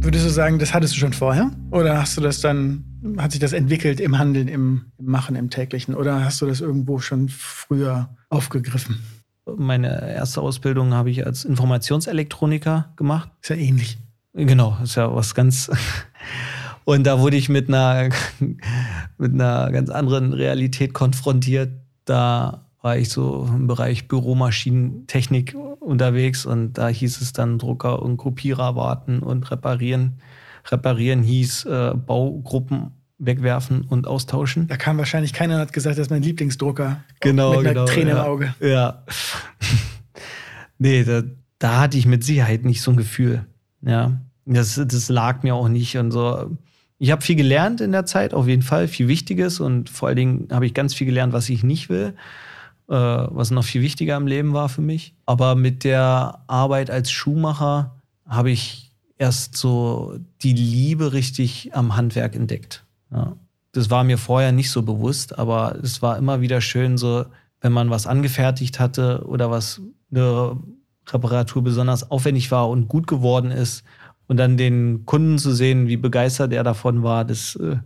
Würdest 0.00 0.24
du 0.24 0.30
sagen, 0.30 0.58
das 0.58 0.72
hattest 0.72 0.94
du 0.94 0.98
schon 0.98 1.12
vorher? 1.12 1.50
Oder 1.70 2.00
hast 2.00 2.16
du 2.16 2.22
das 2.22 2.40
dann 2.40 2.84
hat 3.18 3.32
sich 3.32 3.40
das 3.40 3.52
entwickelt 3.52 4.00
im 4.00 4.18
Handeln, 4.18 4.48
im, 4.48 4.92
im 4.98 5.06
Machen, 5.06 5.36
im 5.36 5.50
täglichen? 5.50 5.94
Oder 5.94 6.24
hast 6.24 6.40
du 6.40 6.46
das 6.46 6.60
irgendwo 6.60 6.98
schon 6.98 7.28
früher 7.28 8.14
aufgegriffen? 8.28 9.02
Meine 9.44 10.14
erste 10.14 10.40
Ausbildung 10.40 10.94
habe 10.94 11.10
ich 11.10 11.26
als 11.26 11.44
Informationselektroniker 11.44 12.92
gemacht. 12.96 13.30
Ist 13.42 13.50
ja 13.50 13.56
ähnlich. 13.56 13.98
Genau, 14.34 14.78
ist 14.82 14.94
ja 14.94 15.14
was 15.14 15.34
ganz. 15.34 15.70
Und 16.84 17.04
da 17.04 17.20
wurde 17.20 17.36
ich 17.36 17.48
mit 17.48 17.68
einer, 17.68 18.10
mit 19.18 19.32
einer 19.32 19.70
ganz 19.70 19.90
anderen 19.90 20.32
Realität 20.32 20.94
konfrontiert. 20.94 21.70
Da 22.04 22.66
war 22.80 22.96
ich 22.96 23.10
so 23.10 23.48
im 23.48 23.66
Bereich 23.68 24.08
Büromaschinentechnik 24.08 25.54
unterwegs 25.78 26.44
und 26.44 26.74
da 26.78 26.88
hieß 26.88 27.20
es 27.20 27.32
dann 27.32 27.58
Drucker 27.58 28.02
und 28.02 28.16
Kopierer 28.16 28.74
warten 28.74 29.20
und 29.20 29.48
reparieren. 29.52 30.20
Reparieren 30.68 31.22
hieß 31.22 31.64
äh, 31.66 31.92
Baugruppen 31.94 33.01
wegwerfen 33.24 33.82
und 33.82 34.06
austauschen. 34.06 34.66
Da 34.66 34.76
kam 34.76 34.98
wahrscheinlich 34.98 35.32
keiner 35.32 35.54
und 35.54 35.60
hat 35.60 35.72
gesagt, 35.72 35.96
das 35.96 36.06
ist 36.06 36.10
mein 36.10 36.22
Lieblingsdrucker. 36.22 37.02
Genau, 37.20 37.60
mit 37.60 37.68
genau. 37.68 37.84
Träne 37.84 38.10
ja, 38.10 38.16
im 38.16 38.30
Auge. 38.30 38.54
Ja. 38.60 39.04
nee, 40.78 41.04
da, 41.04 41.22
da 41.58 41.80
hatte 41.80 41.96
ich 41.96 42.06
mit 42.06 42.24
Sicherheit 42.24 42.64
nicht 42.64 42.82
so 42.82 42.90
ein 42.90 42.96
Gefühl. 42.96 43.46
Ja. 43.82 44.20
Das, 44.44 44.74
das 44.74 45.08
lag 45.08 45.44
mir 45.44 45.54
auch 45.54 45.68
nicht 45.68 45.96
und 45.96 46.10
so. 46.10 46.56
Ich 46.98 47.10
habe 47.10 47.22
viel 47.22 47.36
gelernt 47.36 47.80
in 47.80 47.92
der 47.92 48.06
Zeit, 48.06 48.34
auf 48.34 48.48
jeden 48.48 48.62
Fall, 48.62 48.88
viel 48.88 49.08
Wichtiges 49.08 49.60
und 49.60 49.88
vor 49.88 50.08
allen 50.08 50.16
Dingen 50.16 50.48
habe 50.50 50.66
ich 50.66 50.74
ganz 50.74 50.94
viel 50.94 51.06
gelernt, 51.06 51.32
was 51.32 51.48
ich 51.48 51.62
nicht 51.62 51.88
will, 51.88 52.14
äh, 52.88 52.94
was 52.94 53.50
noch 53.52 53.64
viel 53.64 53.82
wichtiger 53.82 54.16
im 54.16 54.26
Leben 54.26 54.52
war 54.52 54.68
für 54.68 54.82
mich. 54.82 55.14
Aber 55.26 55.54
mit 55.54 55.84
der 55.84 56.42
Arbeit 56.48 56.90
als 56.90 57.10
Schuhmacher 57.12 57.96
habe 58.28 58.50
ich 58.50 58.92
erst 59.18 59.56
so 59.56 60.18
die 60.42 60.52
Liebe 60.52 61.12
richtig 61.12 61.70
am 61.74 61.96
Handwerk 61.96 62.34
entdeckt. 62.34 62.84
Ja. 63.12 63.36
Das 63.72 63.90
war 63.90 64.04
mir 64.04 64.18
vorher 64.18 64.52
nicht 64.52 64.70
so 64.70 64.82
bewusst, 64.82 65.38
aber 65.38 65.76
es 65.82 66.02
war 66.02 66.18
immer 66.18 66.40
wieder 66.40 66.60
schön, 66.60 66.98
so 66.98 67.24
wenn 67.60 67.72
man 67.72 67.90
was 67.90 68.06
angefertigt 68.06 68.80
hatte 68.80 69.24
oder 69.26 69.50
was 69.50 69.80
eine 70.10 70.56
Reparatur 71.08 71.62
besonders 71.62 72.10
aufwendig 72.10 72.50
war 72.50 72.68
und 72.68 72.88
gut 72.88 73.06
geworden 73.06 73.50
ist 73.50 73.84
und 74.26 74.36
dann 74.36 74.56
den 74.56 75.04
Kunden 75.06 75.38
zu 75.38 75.52
sehen, 75.52 75.88
wie 75.88 75.96
begeistert 75.96 76.52
er 76.52 76.64
davon 76.64 77.02
war, 77.02 77.24
das, 77.24 77.56
äh, 77.56 77.76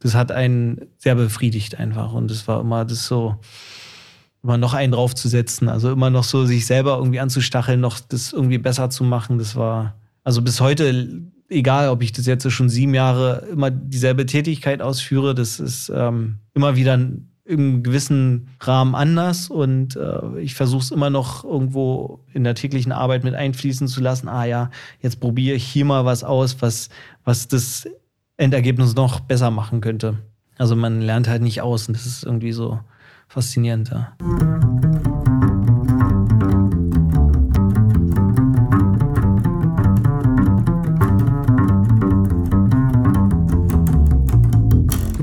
das 0.00 0.14
hat 0.14 0.32
einen 0.32 0.86
sehr 0.98 1.14
befriedigt 1.14 1.78
einfach. 1.78 2.12
Und 2.12 2.30
es 2.30 2.48
war 2.48 2.60
immer 2.60 2.84
das 2.84 3.06
so, 3.06 3.36
immer 4.42 4.56
noch 4.56 4.74
einen 4.74 4.92
draufzusetzen, 4.92 5.68
also 5.68 5.92
immer 5.92 6.10
noch 6.10 6.24
so 6.24 6.46
sich 6.46 6.66
selber 6.66 6.96
irgendwie 6.98 7.20
anzustacheln, 7.20 7.80
noch 7.80 8.00
das 8.00 8.32
irgendwie 8.32 8.58
besser 8.58 8.90
zu 8.90 9.04
machen, 9.04 9.38
das 9.38 9.56
war, 9.56 9.94
also 10.24 10.42
bis 10.42 10.60
heute, 10.60 11.22
egal 11.48 11.88
ob 11.88 12.02
ich 12.02 12.12
das 12.12 12.26
jetzt 12.26 12.50
schon 12.50 12.68
sieben 12.68 12.94
Jahre 12.94 13.46
immer 13.52 13.70
dieselbe 13.70 14.26
Tätigkeit 14.26 14.82
ausführe, 14.82 15.34
das 15.34 15.60
ist 15.60 15.90
ähm, 15.94 16.38
immer 16.54 16.76
wieder 16.76 16.98
im 17.44 17.82
gewissen 17.82 18.50
Rahmen 18.60 18.94
anders 18.94 19.48
und 19.48 19.96
äh, 19.96 20.40
ich 20.40 20.54
versuche 20.54 20.82
es 20.82 20.90
immer 20.90 21.08
noch 21.08 21.44
irgendwo 21.44 22.20
in 22.34 22.44
der 22.44 22.54
täglichen 22.54 22.92
Arbeit 22.92 23.24
mit 23.24 23.34
einfließen 23.34 23.88
zu 23.88 24.02
lassen. 24.02 24.28
Ah 24.28 24.44
ja, 24.44 24.70
jetzt 25.00 25.18
probiere 25.18 25.56
ich 25.56 25.64
hier 25.64 25.86
mal 25.86 26.04
was 26.04 26.24
aus, 26.24 26.60
was, 26.60 26.90
was 27.24 27.48
das 27.48 27.88
Endergebnis 28.36 28.94
noch 28.94 29.20
besser 29.20 29.50
machen 29.50 29.80
könnte. 29.80 30.18
Also 30.58 30.76
man 30.76 31.00
lernt 31.00 31.26
halt 31.26 31.40
nicht 31.40 31.62
aus 31.62 31.88
und 31.88 31.96
das 31.96 32.04
ist 32.04 32.24
irgendwie 32.24 32.52
so 32.52 32.80
faszinierend. 33.28 33.90
Ja. 33.90 35.07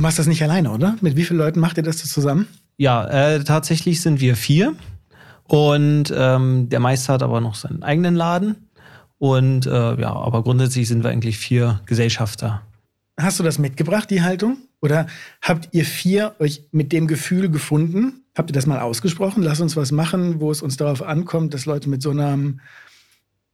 Machst 0.05 0.19
das 0.19 0.27
nicht 0.27 0.43
alleine, 0.43 0.69
oder? 0.69 0.95
Mit 1.01 1.15
wie 1.15 1.23
vielen 1.23 1.39
Leuten 1.39 1.59
macht 1.59 1.77
ihr 1.77 1.83
das 1.83 1.97
zusammen? 1.97 2.47
Ja, 2.77 3.07
äh, 3.07 3.43
tatsächlich 3.43 4.01
sind 4.01 4.21
wir 4.21 4.35
vier. 4.35 4.75
Und 5.45 6.13
ähm, 6.15 6.69
der 6.69 6.79
Meister 6.79 7.13
hat 7.13 7.23
aber 7.23 7.41
noch 7.41 7.55
seinen 7.55 7.81
eigenen 7.81 8.13
Laden. 8.13 8.69
Und 9.17 9.65
äh, 9.65 9.99
ja, 9.99 10.13
aber 10.13 10.43
grundsätzlich 10.43 10.87
sind 10.87 11.03
wir 11.03 11.09
eigentlich 11.09 11.39
vier 11.39 11.81
Gesellschafter. 11.87 12.61
Hast 13.19 13.39
du 13.39 13.43
das 13.43 13.57
mitgebracht, 13.57 14.11
die 14.11 14.21
Haltung? 14.21 14.57
Oder 14.79 15.07
habt 15.41 15.69
ihr 15.71 15.85
vier 15.85 16.35
euch 16.37 16.67
mit 16.71 16.91
dem 16.91 17.07
Gefühl 17.07 17.49
gefunden? 17.49 18.25
Habt 18.37 18.51
ihr 18.51 18.53
das 18.53 18.67
mal 18.67 18.81
ausgesprochen? 18.81 19.41
Lass 19.41 19.59
uns 19.59 19.75
was 19.75 19.91
machen, 19.91 20.39
wo 20.39 20.51
es 20.51 20.61
uns 20.61 20.77
darauf 20.77 21.01
ankommt, 21.01 21.55
dass 21.55 21.65
Leute 21.65 21.89
mit 21.89 22.03
so 22.03 22.11
einem 22.11 22.59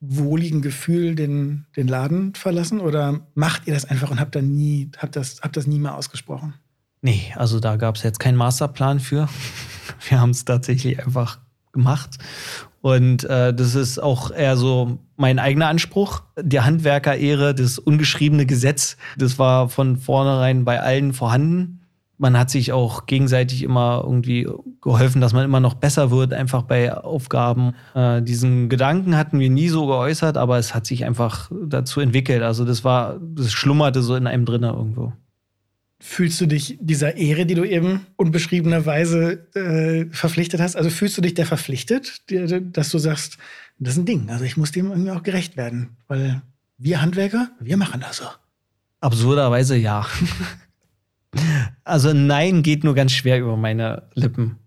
wohligen 0.01 0.61
Gefühl 0.61 1.15
den, 1.15 1.65
den 1.77 1.87
Laden 1.87 2.33
verlassen? 2.35 2.81
Oder 2.81 3.21
macht 3.35 3.67
ihr 3.67 3.73
das 3.73 3.85
einfach 3.85 4.11
und 4.11 4.19
habt, 4.19 4.35
da 4.35 4.41
nie, 4.41 4.91
habt, 4.97 5.15
das, 5.15 5.41
habt 5.41 5.55
das 5.55 5.67
nie 5.67 5.79
mal 5.79 5.93
ausgesprochen? 5.93 6.55
Nee, 7.01 7.33
also 7.35 7.59
da 7.59 7.77
gab 7.77 7.95
es 7.95 8.03
jetzt 8.03 8.19
keinen 8.19 8.35
Masterplan 8.35 8.99
für. 8.99 9.29
Wir 10.09 10.19
haben 10.19 10.31
es 10.31 10.43
tatsächlich 10.43 10.99
einfach 10.99 11.39
gemacht. 11.71 12.17
Und 12.81 13.23
äh, 13.25 13.53
das 13.53 13.75
ist 13.75 13.99
auch 13.99 14.31
eher 14.31 14.57
so 14.57 14.99
mein 15.15 15.37
eigener 15.37 15.67
Anspruch. 15.67 16.23
Die 16.41 16.59
Handwerkerehre, 16.59 17.53
das 17.53 17.77
ungeschriebene 17.77 18.47
Gesetz, 18.47 18.97
das 19.17 19.37
war 19.37 19.69
von 19.69 19.97
vornherein 19.97 20.65
bei 20.65 20.81
allen 20.81 21.13
vorhanden 21.13 21.80
man 22.21 22.37
hat 22.37 22.51
sich 22.51 22.71
auch 22.71 23.07
gegenseitig 23.07 23.63
immer 23.63 24.03
irgendwie 24.05 24.47
geholfen, 24.79 25.21
dass 25.21 25.33
man 25.33 25.43
immer 25.43 25.59
noch 25.59 25.73
besser 25.73 26.11
wird, 26.11 26.33
einfach 26.33 26.61
bei 26.61 26.93
Aufgaben. 26.93 27.73
Äh, 27.95 28.21
diesen 28.21 28.69
Gedanken 28.69 29.17
hatten 29.17 29.39
wir 29.39 29.49
nie 29.49 29.69
so 29.69 29.87
geäußert, 29.87 30.37
aber 30.37 30.59
es 30.59 30.75
hat 30.75 30.85
sich 30.85 31.03
einfach 31.03 31.51
dazu 31.65 31.99
entwickelt. 31.99 32.43
Also 32.43 32.63
das 32.63 32.83
war, 32.83 33.19
das 33.19 33.51
schlummerte 33.51 34.03
so 34.03 34.15
in 34.15 34.27
einem 34.27 34.45
drinne 34.45 34.67
irgendwo. 34.67 35.13
Fühlst 35.99 36.39
du 36.39 36.45
dich 36.45 36.77
dieser 36.79 37.17
Ehre, 37.17 37.47
die 37.47 37.55
du 37.55 37.63
eben 37.63 38.05
unbeschriebenerweise 38.17 39.47
äh, 39.55 40.05
verpflichtet 40.11 40.61
hast, 40.61 40.75
also 40.75 40.91
fühlst 40.91 41.17
du 41.17 41.21
dich 41.21 41.33
der 41.33 41.47
verpflichtet, 41.47 42.21
dass 42.75 42.89
du 42.89 42.99
sagst, 42.99 43.39
das 43.79 43.93
ist 43.93 43.99
ein 43.99 44.05
Ding, 44.05 44.29
also 44.29 44.45
ich 44.45 44.57
muss 44.57 44.71
dem 44.71 44.91
irgendwie 44.91 45.11
auch 45.11 45.23
gerecht 45.23 45.57
werden, 45.57 45.97
weil 46.07 46.43
wir 46.77 47.01
Handwerker, 47.01 47.49
wir 47.59 47.77
machen 47.77 48.01
das 48.01 48.17
so. 48.17 48.25
Absurderweise 48.99 49.75
ja. 49.75 50.05
Also 51.83 52.13
Nein 52.13 52.63
geht 52.63 52.83
nur 52.83 52.95
ganz 52.95 53.11
schwer 53.11 53.39
über 53.39 53.57
meine 53.57 54.03
Lippen. 54.13 54.57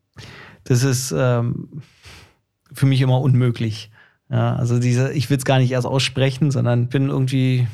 Das 0.65 0.83
ist 0.83 1.15
ähm, 1.17 1.83
für 2.73 2.87
mich 2.87 3.01
immer 3.01 3.21
unmöglich. 3.21 3.91
Ja, 4.31 4.57
also 4.57 4.79
diese, 4.79 5.13
ich 5.13 5.29
will 5.31 5.37
es 5.37 5.45
gar 5.45 5.59
nicht 5.59 5.71
erst 5.71 5.87
aussprechen, 5.87 6.51
sondern 6.51 6.89
bin 6.89 7.09
irgendwie 7.09 7.67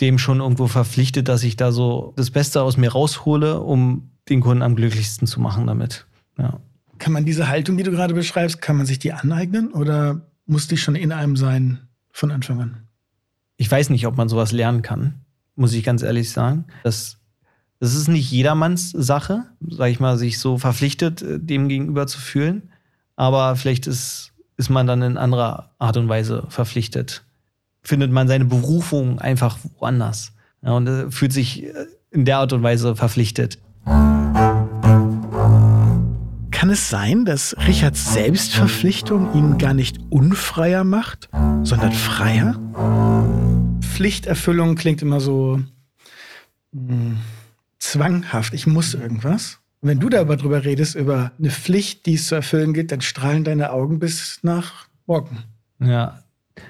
dem 0.00 0.18
schon 0.18 0.40
irgendwo 0.40 0.66
verpflichtet, 0.66 1.28
dass 1.28 1.42
ich 1.42 1.56
da 1.56 1.72
so 1.72 2.12
das 2.16 2.30
Beste 2.30 2.62
aus 2.62 2.76
mir 2.76 2.92
raushole, 2.92 3.60
um 3.60 4.10
den 4.28 4.40
Kunden 4.40 4.62
am 4.62 4.76
glücklichsten 4.76 5.26
zu 5.26 5.40
machen 5.40 5.66
damit. 5.66 6.06
Ja. 6.38 6.60
Kann 6.98 7.12
man 7.12 7.24
diese 7.24 7.48
Haltung, 7.48 7.76
die 7.76 7.82
du 7.82 7.90
gerade 7.90 8.14
beschreibst, 8.14 8.60
kann 8.60 8.76
man 8.76 8.86
sich 8.86 8.98
die 8.98 9.12
aneignen 9.12 9.72
oder 9.72 10.20
muss 10.46 10.68
die 10.68 10.76
schon 10.76 10.96
in 10.96 11.12
einem 11.12 11.36
sein 11.36 11.80
von 12.12 12.30
Anfang 12.30 12.60
an? 12.60 12.76
Ich 13.56 13.70
weiß 13.70 13.90
nicht, 13.90 14.06
ob 14.06 14.16
man 14.16 14.28
sowas 14.28 14.52
lernen 14.52 14.82
kann, 14.82 15.14
muss 15.54 15.72
ich 15.72 15.82
ganz 15.82 16.02
ehrlich 16.02 16.30
sagen. 16.30 16.66
Das 16.84 17.18
es 17.80 17.94
ist 17.94 18.08
nicht 18.08 18.30
jedermanns 18.30 18.90
Sache, 18.90 19.44
sag 19.66 19.90
ich 19.90 20.00
mal, 20.00 20.16
sich 20.16 20.38
so 20.38 20.58
verpflichtet, 20.58 21.22
äh, 21.22 21.38
dem 21.38 21.68
gegenüber 21.68 22.06
zu 22.06 22.18
fühlen. 22.18 22.70
Aber 23.16 23.56
vielleicht 23.56 23.86
ist, 23.86 24.32
ist 24.56 24.70
man 24.70 24.86
dann 24.86 25.02
in 25.02 25.16
anderer 25.16 25.70
Art 25.78 25.96
und 25.96 26.08
Weise 26.08 26.44
verpflichtet. 26.48 27.24
Findet 27.82 28.10
man 28.10 28.28
seine 28.28 28.44
Berufung 28.46 29.20
einfach 29.20 29.58
woanders. 29.78 30.32
Ja, 30.62 30.72
und 30.72 30.86
äh, 30.86 31.10
fühlt 31.10 31.32
sich 31.32 31.64
äh, 31.64 31.72
in 32.10 32.24
der 32.24 32.38
Art 32.38 32.52
und 32.52 32.62
Weise 32.62 32.96
verpflichtet. 32.96 33.58
Kann 36.50 36.70
es 36.70 36.88
sein, 36.88 37.26
dass 37.26 37.54
Richards 37.66 38.14
Selbstverpflichtung 38.14 39.34
ihn 39.34 39.58
gar 39.58 39.74
nicht 39.74 39.98
unfreier 40.08 40.84
macht, 40.84 41.28
sondern 41.62 41.92
freier? 41.92 42.58
Pflichterfüllung 43.82 44.74
klingt 44.74 45.02
immer 45.02 45.20
so. 45.20 45.60
Mh 46.72 46.88
hm, 46.88 47.18
zwanghaft, 47.78 48.54
ich 48.54 48.66
muss 48.66 48.94
irgendwas. 48.94 49.60
Wenn 49.82 50.00
du 50.00 50.08
da 50.08 50.20
aber 50.20 50.36
drüber 50.36 50.64
redest, 50.64 50.94
über 50.94 51.32
eine 51.38 51.50
Pflicht, 51.50 52.06
die 52.06 52.14
es 52.14 52.28
zu 52.28 52.34
erfüllen 52.34 52.72
gilt, 52.72 52.92
dann 52.92 53.02
strahlen 53.02 53.44
deine 53.44 53.70
Augen 53.70 53.98
bis 53.98 54.40
nach 54.42 54.88
morgen. 55.06 55.44
Ja, 55.80 56.22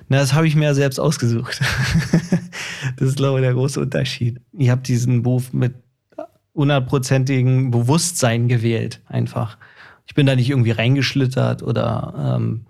na, 0.08 0.18
das 0.18 0.34
habe 0.34 0.46
ich 0.46 0.56
mir 0.56 0.64
ja 0.64 0.74
selbst 0.74 0.98
ausgesucht. 0.98 1.60
das 2.96 3.08
ist, 3.08 3.16
glaube 3.16 3.38
ich, 3.38 3.44
der 3.44 3.54
große 3.54 3.80
Unterschied. 3.80 4.40
Ich 4.52 4.68
habe 4.68 4.82
diesen 4.82 5.22
Beruf 5.22 5.52
mit 5.52 5.74
hundertprozentigem 6.54 7.70
Bewusstsein 7.70 8.48
gewählt, 8.48 9.00
einfach. 9.06 9.58
Ich 10.06 10.14
bin 10.14 10.26
da 10.26 10.34
nicht 10.34 10.50
irgendwie 10.50 10.70
reingeschlittert 10.70 11.62
oder 11.62 12.36
ähm, 12.36 12.66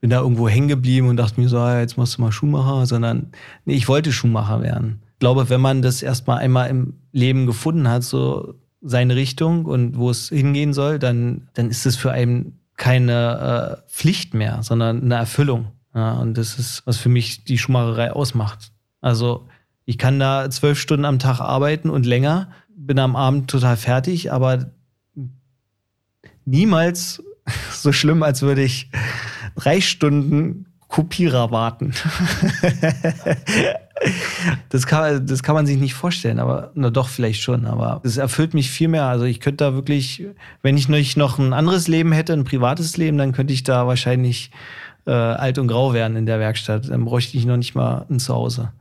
bin 0.00 0.10
da 0.10 0.20
irgendwo 0.20 0.48
hängen 0.48 0.68
geblieben 0.68 1.08
und 1.08 1.16
dachte 1.16 1.40
mir 1.40 1.48
so, 1.48 1.58
ah, 1.58 1.80
jetzt 1.80 1.96
machst 1.98 2.16
du 2.16 2.22
mal 2.22 2.32
Schuhmacher, 2.32 2.86
sondern 2.86 3.32
nee, 3.64 3.74
ich 3.74 3.88
wollte 3.88 4.12
Schuhmacher 4.12 4.62
werden 4.62 5.02
glaube, 5.18 5.48
wenn 5.50 5.60
man 5.60 5.82
das 5.82 6.02
erstmal 6.02 6.38
einmal 6.38 6.68
im 6.70 6.94
Leben 7.12 7.46
gefunden 7.46 7.88
hat, 7.88 8.04
so 8.04 8.54
seine 8.80 9.16
Richtung 9.16 9.64
und 9.64 9.96
wo 9.96 10.10
es 10.10 10.28
hingehen 10.28 10.72
soll, 10.72 10.98
dann, 10.98 11.48
dann 11.54 11.70
ist 11.70 11.86
es 11.86 11.96
für 11.96 12.12
einen 12.12 12.60
keine 12.76 13.80
äh, 13.86 13.90
Pflicht 13.90 14.34
mehr, 14.34 14.62
sondern 14.62 15.02
eine 15.02 15.16
Erfüllung. 15.16 15.72
Ja, 15.94 16.12
und 16.12 16.38
das 16.38 16.58
ist, 16.58 16.82
was 16.86 16.96
für 16.96 17.08
mich 17.08 17.44
die 17.44 17.58
Schuhmacherei 17.58 18.12
ausmacht. 18.12 18.72
Also 19.00 19.48
ich 19.84 19.98
kann 19.98 20.20
da 20.20 20.48
zwölf 20.50 20.78
Stunden 20.78 21.04
am 21.04 21.18
Tag 21.18 21.40
arbeiten 21.40 21.90
und 21.90 22.06
länger, 22.06 22.50
bin 22.76 22.98
am 22.98 23.16
Abend 23.16 23.50
total 23.50 23.76
fertig, 23.76 24.32
aber 24.32 24.70
niemals 26.44 27.22
so 27.72 27.92
schlimm, 27.92 28.22
als 28.22 28.42
würde 28.42 28.62
ich 28.62 28.90
drei 29.56 29.80
Stunden 29.80 30.66
Kopierer 30.88 31.50
warten. 31.50 31.92
das, 34.68 34.86
kann, 34.86 35.26
das 35.26 35.42
kann 35.42 35.54
man 35.54 35.66
sich 35.66 35.78
nicht 35.78 35.94
vorstellen, 35.94 36.38
aber 36.38 36.70
na 36.74 36.90
doch, 36.90 37.08
vielleicht 37.08 37.40
schon. 37.40 37.66
Aber 37.66 38.00
es 38.04 38.16
erfüllt 38.16 38.54
mich 38.54 38.70
viel 38.70 38.88
mehr. 38.88 39.06
Also 39.06 39.24
ich 39.24 39.40
könnte 39.40 39.64
da 39.64 39.74
wirklich, 39.74 40.26
wenn 40.62 40.76
ich 40.76 41.16
noch 41.16 41.38
ein 41.38 41.52
anderes 41.52 41.88
Leben 41.88 42.12
hätte, 42.12 42.32
ein 42.32 42.44
privates 42.44 42.96
Leben, 42.96 43.18
dann 43.18 43.32
könnte 43.32 43.52
ich 43.52 43.62
da 43.62 43.86
wahrscheinlich 43.86 44.50
äh, 45.06 45.10
alt 45.10 45.58
und 45.58 45.68
grau 45.68 45.92
werden 45.92 46.16
in 46.16 46.26
der 46.26 46.38
Werkstatt. 46.38 46.90
Dann 46.90 47.04
bräuchte 47.04 47.36
ich 47.36 47.46
noch 47.46 47.56
nicht 47.56 47.74
mal 47.74 48.06
ein 48.08 48.18
Zuhause. 48.18 48.72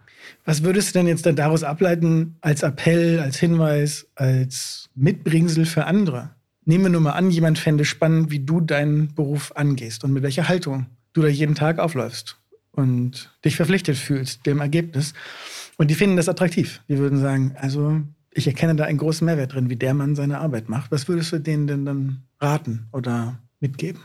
Was 0.45 0.63
würdest 0.63 0.89
du 0.89 0.99
denn 0.99 1.07
jetzt 1.07 1.25
daraus 1.25 1.63
ableiten 1.63 2.37
als 2.41 2.63
Appell, 2.63 3.19
als 3.19 3.37
Hinweis, 3.37 4.07
als 4.15 4.89
Mitbringsel 4.95 5.65
für 5.65 5.85
andere? 5.85 6.31
Nehmen 6.65 6.85
wir 6.85 6.89
nur 6.89 7.01
mal 7.01 7.11
an, 7.11 7.31
jemand 7.31 7.59
fände 7.59 7.85
spannend, 7.85 8.29
wie 8.29 8.39
du 8.39 8.59
deinen 8.59 9.13
Beruf 9.15 9.53
angehst 9.55 10.03
und 10.03 10.11
mit 10.11 10.23
welcher 10.23 10.49
Haltung 10.49 10.87
du 11.13 11.21
da 11.21 11.27
jeden 11.29 11.55
Tag 11.55 11.79
aufläufst 11.79 12.36
und 12.77 13.31
dich 13.43 13.55
verpflichtet 13.55 13.97
fühlst 13.97 14.45
dem 14.45 14.61
Ergebnis. 14.61 15.13
Und 15.77 15.89
die 15.89 15.95
finden 15.95 16.15
das 16.15 16.29
attraktiv. 16.29 16.81
Die 16.87 16.99
würden 16.99 17.19
sagen, 17.19 17.55
also 17.59 18.01
ich 18.31 18.45
erkenne 18.45 18.75
da 18.75 18.85
einen 18.85 18.99
großen 18.99 19.25
Mehrwert 19.25 19.53
drin, 19.53 19.69
wie 19.69 19.75
der 19.75 19.95
Mann 19.95 20.15
seine 20.15 20.39
Arbeit 20.39 20.69
macht. 20.69 20.91
Was 20.91 21.07
würdest 21.07 21.31
du 21.31 21.39
denen 21.39 21.65
denn 21.65 21.85
dann 21.85 22.23
raten 22.39 22.87
oder 22.91 23.39
mitgeben? 23.59 24.01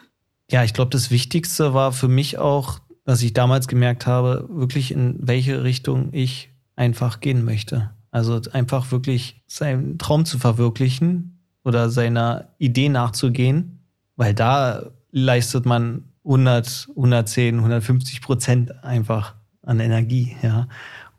Ja, 0.51 0.65
ich 0.65 0.73
glaube, 0.73 0.91
das 0.91 1.11
Wichtigste 1.11 1.75
war 1.75 1.93
für 1.93 2.09
mich 2.09 2.39
auch, 2.39 2.81
dass 3.05 3.23
ich 3.23 3.35
damals 3.35 3.69
gemerkt 3.69 4.07
habe, 4.07 4.49
wirklich 4.51 4.91
in 4.91 5.17
welche 5.21 5.65
Richtung 5.65 6.09
ich 6.13 6.51
einfach 6.75 7.21
gehen 7.21 7.45
möchte. 7.45 7.91
Also 8.11 8.41
einfach 8.53 8.91
wirklich 8.91 9.43
seinen 9.47 9.99
Traum 9.99 10.25
zu 10.25 10.39
verwirklichen 10.39 11.41
oder 11.63 11.91
seiner 11.91 12.49
Idee 12.59 12.89
nachzugehen, 12.89 13.81
weil 14.17 14.33
da 14.35 14.93
leistet 15.11 15.67
man 15.67 16.12
100, 16.25 16.89
110, 16.97 17.57
150 17.57 18.21
Prozent 18.21 18.85
einfach 18.85 19.35
an 19.63 19.81
Energie, 19.81 20.37
ja. 20.43 20.69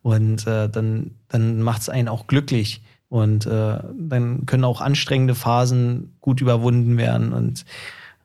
Und 0.02 0.46
äh, 0.48 0.68
dann, 0.68 1.12
dann 1.30 1.62
macht 1.62 1.82
es 1.82 1.90
einen 1.90 2.10
auch 2.10 2.28
glücklich. 2.28 2.82
Und 3.08 3.46
äh, 3.46 3.80
dann 3.98 4.46
können 4.46 4.64
auch 4.64 4.82
anstrengende 4.82 5.36
Phasen 5.36 6.16
gut 6.20 6.42
überwunden 6.42 6.98
werden. 6.98 7.32
Und 7.32 7.64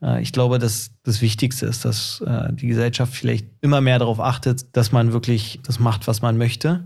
äh, 0.03 0.21
ich 0.23 0.33
glaube, 0.33 0.59
dass 0.59 0.93
das 1.05 1.21
Wichtigste 1.21 1.67
ist, 1.67 1.85
dass 1.85 2.21
äh, 2.27 2.53
die 2.53 2.67
Gesellschaft 2.67 3.15
vielleicht 3.15 3.47
immer 3.61 3.81
mehr 3.81 3.99
darauf 3.99 4.19
achtet, 4.19 4.77
dass 4.77 4.91
man 4.91 5.13
wirklich 5.13 5.61
das 5.63 5.79
macht, 5.79 6.09
was 6.09 6.23
man 6.23 6.39
möchte. 6.39 6.85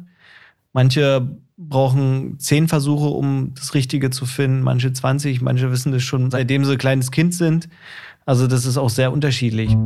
Manche 0.73 1.27
brauchen 1.69 2.39
zehn 2.39 2.69
Versuche, 2.69 3.07
um 3.07 3.53
das 3.55 3.75
Richtige 3.75 4.11
zu 4.11 4.27
finden, 4.27 4.63
manche 4.63 4.93
20, 4.93 5.41
manche 5.41 5.71
wissen 5.71 5.93
das 5.93 6.03
schon, 6.03 6.31
seitdem 6.31 6.65
sie 6.65 6.73
ein 6.73 6.79
kleines 6.79 7.11
Kind 7.11 7.35
sind. 7.35 7.69
Also 8.27 8.47
das 8.47 8.67
ist 8.67 8.77
auch 8.77 8.91
sehr 8.91 9.13
unterschiedlich. 9.13 9.77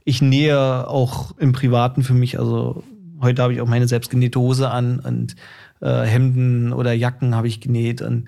Ich 0.04 0.22
nähe 0.22 0.88
auch 0.88 1.36
im 1.40 1.54
Privaten 1.54 2.04
für 2.04 2.14
mich, 2.14 2.38
also 2.38 2.84
heute 3.20 3.42
habe 3.42 3.54
ich 3.54 3.62
auch 3.62 3.68
meine 3.68 3.88
selbstgenähte 3.88 4.40
Hose 4.40 4.70
an 4.70 5.00
und 5.00 5.36
äh, 5.82 6.04
Hemden 6.04 6.72
oder 6.72 6.94
Jacken 6.94 7.34
habe 7.34 7.48
ich 7.48 7.62
genäht. 7.62 8.04
Und 8.04 8.28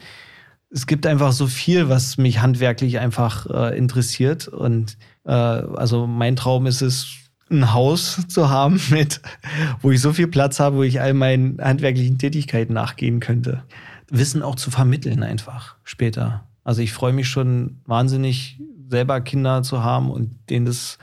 es 0.71 0.87
gibt 0.87 1.05
einfach 1.05 1.31
so 1.31 1.45
viel, 1.45 1.89
was 1.89 2.17
mich 2.17 2.41
handwerklich 2.41 2.97
einfach 2.97 3.45
äh, 3.45 3.77
interessiert. 3.77 4.47
Und 4.47 4.97
äh, 5.25 5.31
also 5.31 6.07
mein 6.07 6.35
Traum 6.35 6.65
ist 6.65 6.81
es, 6.81 7.24
ein 7.49 7.73
Haus 7.73 8.27
zu 8.27 8.49
haben, 8.49 8.81
mit, 8.89 9.21
wo 9.81 9.91
ich 9.91 10.01
so 10.01 10.13
viel 10.13 10.27
Platz 10.27 10.59
habe, 10.59 10.77
wo 10.77 10.83
ich 10.83 11.01
all 11.01 11.13
meinen 11.13 11.59
handwerklichen 11.61 12.17
Tätigkeiten 12.17 12.73
nachgehen 12.73 13.19
könnte. 13.19 13.63
Wissen 14.09 14.43
auch 14.43 14.55
zu 14.55 14.71
vermitteln 14.71 15.23
einfach 15.23 15.75
später. 15.83 16.45
Also 16.63 16.81
ich 16.81 16.93
freue 16.93 17.13
mich 17.13 17.27
schon 17.27 17.81
wahnsinnig, 17.85 18.59
selber 18.89 19.21
Kinder 19.21 19.63
zu 19.63 19.83
haben 19.83 20.11
und 20.11 20.35
denen 20.49 20.65
das, 20.65 20.97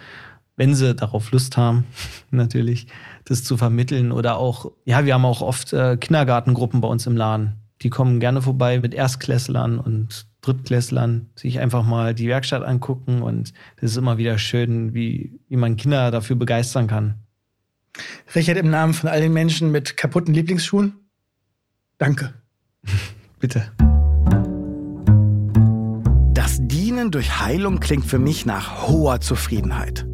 wenn 0.57 0.75
sie 0.75 0.95
darauf 0.95 1.31
Lust 1.33 1.57
haben, 1.57 1.85
natürlich, 2.31 2.87
das 3.25 3.45
zu 3.45 3.57
vermitteln. 3.57 4.13
Oder 4.13 4.39
auch, 4.39 4.73
ja, 4.85 5.05
wir 5.05 5.15
haben 5.15 5.25
auch 5.25 5.41
oft 5.41 5.73
äh, 5.73 5.97
Kindergartengruppen 5.97 6.81
bei 6.81 6.89
uns 6.89 7.07
im 7.07 7.17
Laden. 7.17 7.55
Die 7.83 7.91
kommen 7.91 8.21
gerne 8.21 8.43
vorbei 8.43 8.79
mit 8.81 8.95
Erstklässlern 8.95 9.79
und 9.79 10.27
Drittklässlern 10.43 11.31
sich 11.37 11.61
einfach 11.61 11.85
mal 11.85 12.15
die 12.15 12.29
Werkstatt 12.29 12.63
angucken 12.63 13.23
und 13.23 13.53
das 13.81 13.93
ist 13.93 13.97
immer 13.97 14.19
wieder 14.19 14.39
schön, 14.39 14.93
wie, 14.93 15.41
wie 15.49 15.57
man 15.57 15.77
Kinder 15.77 16.11
dafür 16.11 16.37
begeistern 16.37 16.89
kann. 16.89 17.15
Richard, 18.35 18.59
im 18.59 18.71
Namen 18.71 18.93
von 18.95 19.09
all 19.09 19.21
den 19.21 19.33
Menschen 19.33 19.71
mit 19.71 19.97
kaputten 19.97 20.35
Lieblingsschuhen, 20.35 20.95
danke. 21.99 22.35
Bitte. 23.39 23.73
Das 26.35 26.59
Dienen 26.61 27.11
durch 27.11 27.41
Heilung 27.41 27.81
klingt 27.81 28.07
für 28.07 28.19
mich 28.19 28.47
nach 28.47 28.89
hoher 28.89 29.21
Zufriedenheit. 29.21 30.07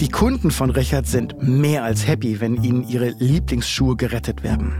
Die 0.00 0.08
Kunden 0.08 0.50
von 0.50 0.70
Richard 0.70 1.06
sind 1.06 1.42
mehr 1.42 1.84
als 1.84 2.06
happy, 2.06 2.40
wenn 2.40 2.62
ihnen 2.62 2.88
ihre 2.88 3.10
Lieblingsschuhe 3.18 3.96
gerettet 3.96 4.42
werden. 4.42 4.72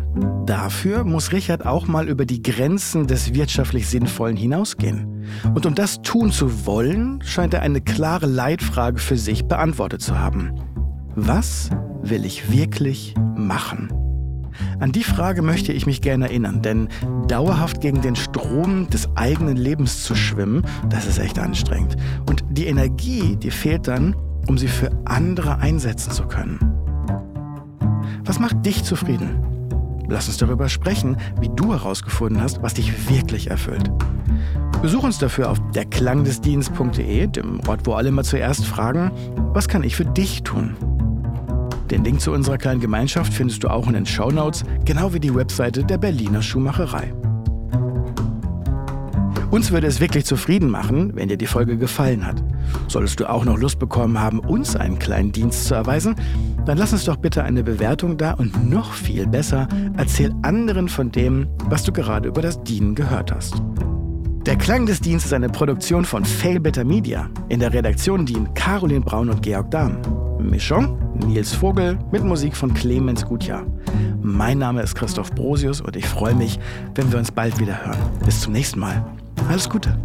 Dafür 0.46 1.04
muss 1.04 1.32
Richard 1.32 1.66
auch 1.66 1.86
mal 1.86 2.08
über 2.08 2.24
die 2.24 2.42
Grenzen 2.42 3.06
des 3.06 3.34
wirtschaftlich 3.34 3.88
Sinnvollen 3.88 4.36
hinausgehen. 4.36 5.26
Und 5.54 5.66
um 5.66 5.74
das 5.74 6.02
tun 6.02 6.32
zu 6.32 6.66
wollen, 6.66 7.20
scheint 7.24 7.54
er 7.54 7.62
eine 7.62 7.80
klare 7.80 8.26
Leitfrage 8.26 8.98
für 8.98 9.16
sich 9.16 9.44
beantwortet 9.44 10.02
zu 10.02 10.18
haben. 10.18 10.52
Was 11.14 11.70
will 12.02 12.24
ich 12.24 12.50
wirklich 12.50 13.14
machen? 13.36 13.92
An 14.78 14.92
die 14.92 15.04
Frage 15.04 15.42
möchte 15.42 15.72
ich 15.72 15.86
mich 15.86 16.00
gerne 16.00 16.26
erinnern, 16.26 16.62
denn 16.62 16.88
dauerhaft 17.28 17.80
gegen 17.80 18.00
den 18.00 18.16
Strom 18.16 18.88
des 18.90 19.08
eigenen 19.16 19.56
Lebens 19.56 20.02
zu 20.02 20.14
schwimmen, 20.14 20.64
das 20.88 21.06
ist 21.06 21.18
echt 21.18 21.38
anstrengend. 21.38 21.96
Und 22.28 22.44
die 22.50 22.66
Energie, 22.66 23.36
die 23.36 23.50
fehlt 23.50 23.86
dann, 23.86 24.16
um 24.48 24.58
sie 24.58 24.68
für 24.68 24.90
andere 25.04 25.58
einsetzen 25.58 26.12
zu 26.12 26.24
können. 26.24 26.58
Was 28.24 28.38
macht 28.38 28.64
dich 28.64 28.84
zufrieden? 28.84 29.44
Lass 30.08 30.28
uns 30.28 30.38
darüber 30.38 30.68
sprechen, 30.68 31.16
wie 31.40 31.48
du 31.48 31.72
herausgefunden 31.72 32.42
hast, 32.42 32.62
was 32.62 32.74
dich 32.74 33.08
wirklich 33.08 33.50
erfüllt. 33.50 33.90
Besuch 34.82 35.04
uns 35.04 35.18
dafür 35.18 35.50
auf 35.50 35.58
derklangdesdienst.de, 35.74 37.26
dem 37.26 37.60
Ort, 37.68 37.86
wo 37.86 37.92
alle 37.94 38.08
immer 38.08 38.24
zuerst 38.24 38.66
fragen, 38.66 39.10
was 39.52 39.68
kann 39.68 39.82
ich 39.82 39.94
für 39.94 40.04
dich 40.04 40.42
tun? 40.42 40.76
Den 41.90 42.04
Link 42.04 42.20
zu 42.20 42.32
unserer 42.32 42.56
kleinen 42.56 42.80
Gemeinschaft 42.80 43.32
findest 43.32 43.64
du 43.64 43.68
auch 43.68 43.86
in 43.88 43.94
den 43.94 44.06
Show 44.06 44.30
Notes, 44.30 44.64
genau 44.84 45.12
wie 45.12 45.20
die 45.20 45.34
Webseite 45.34 45.84
der 45.84 45.98
Berliner 45.98 46.40
Schuhmacherei. 46.40 47.12
Uns 49.50 49.72
würde 49.72 49.88
es 49.88 50.00
wirklich 50.00 50.24
zufrieden 50.24 50.70
machen, 50.70 51.16
wenn 51.16 51.28
dir 51.28 51.36
die 51.36 51.46
Folge 51.46 51.76
gefallen 51.76 52.24
hat. 52.24 52.42
Solltest 52.88 53.20
du 53.20 53.28
auch 53.28 53.44
noch 53.44 53.58
Lust 53.58 53.78
bekommen 53.78 54.18
haben, 54.18 54.40
uns 54.40 54.76
einen 54.76 54.98
kleinen 54.98 55.32
Dienst 55.32 55.66
zu 55.66 55.74
erweisen, 55.74 56.14
dann 56.66 56.78
lass 56.78 56.92
uns 56.92 57.04
doch 57.04 57.16
bitte 57.16 57.42
eine 57.42 57.62
Bewertung 57.62 58.16
da 58.16 58.32
und 58.32 58.68
noch 58.68 58.92
viel 58.92 59.26
besser, 59.26 59.68
erzähl 59.96 60.32
anderen 60.42 60.88
von 60.88 61.10
dem, 61.10 61.48
was 61.66 61.84
du 61.84 61.92
gerade 61.92 62.28
über 62.28 62.42
das 62.42 62.62
Dienen 62.62 62.94
gehört 62.94 63.32
hast. 63.32 63.62
Der 64.46 64.56
Klang 64.56 64.86
des 64.86 65.00
Dienstes 65.00 65.32
ist 65.32 65.34
eine 65.34 65.50
Produktion 65.50 66.04
von 66.04 66.24
Fail 66.24 66.58
Better 66.60 66.84
Media. 66.84 67.28
In 67.50 67.60
der 67.60 67.72
Redaktion 67.72 68.24
dienen 68.24 68.52
Caroline 68.54 69.02
Braun 69.02 69.28
und 69.28 69.42
Georg 69.42 69.70
Dahm. 69.70 69.98
Mischung 70.38 70.98
Nils 71.26 71.52
Vogel 71.52 71.98
mit 72.10 72.24
Musik 72.24 72.56
von 72.56 72.72
Clemens 72.72 73.24
Gutjahr. 73.24 73.66
Mein 74.22 74.58
Name 74.58 74.82
ist 74.82 74.94
Christoph 74.94 75.30
Brosius 75.32 75.80
und 75.80 75.94
ich 75.94 76.06
freue 76.06 76.34
mich, 76.34 76.58
wenn 76.94 77.12
wir 77.12 77.18
uns 77.18 77.30
bald 77.30 77.58
wieder 77.58 77.84
hören. 77.84 77.98
Bis 78.24 78.40
zum 78.40 78.52
nächsten 78.52 78.80
Mal. 78.80 79.04
Alles 79.48 79.68
Gute. 79.68 79.96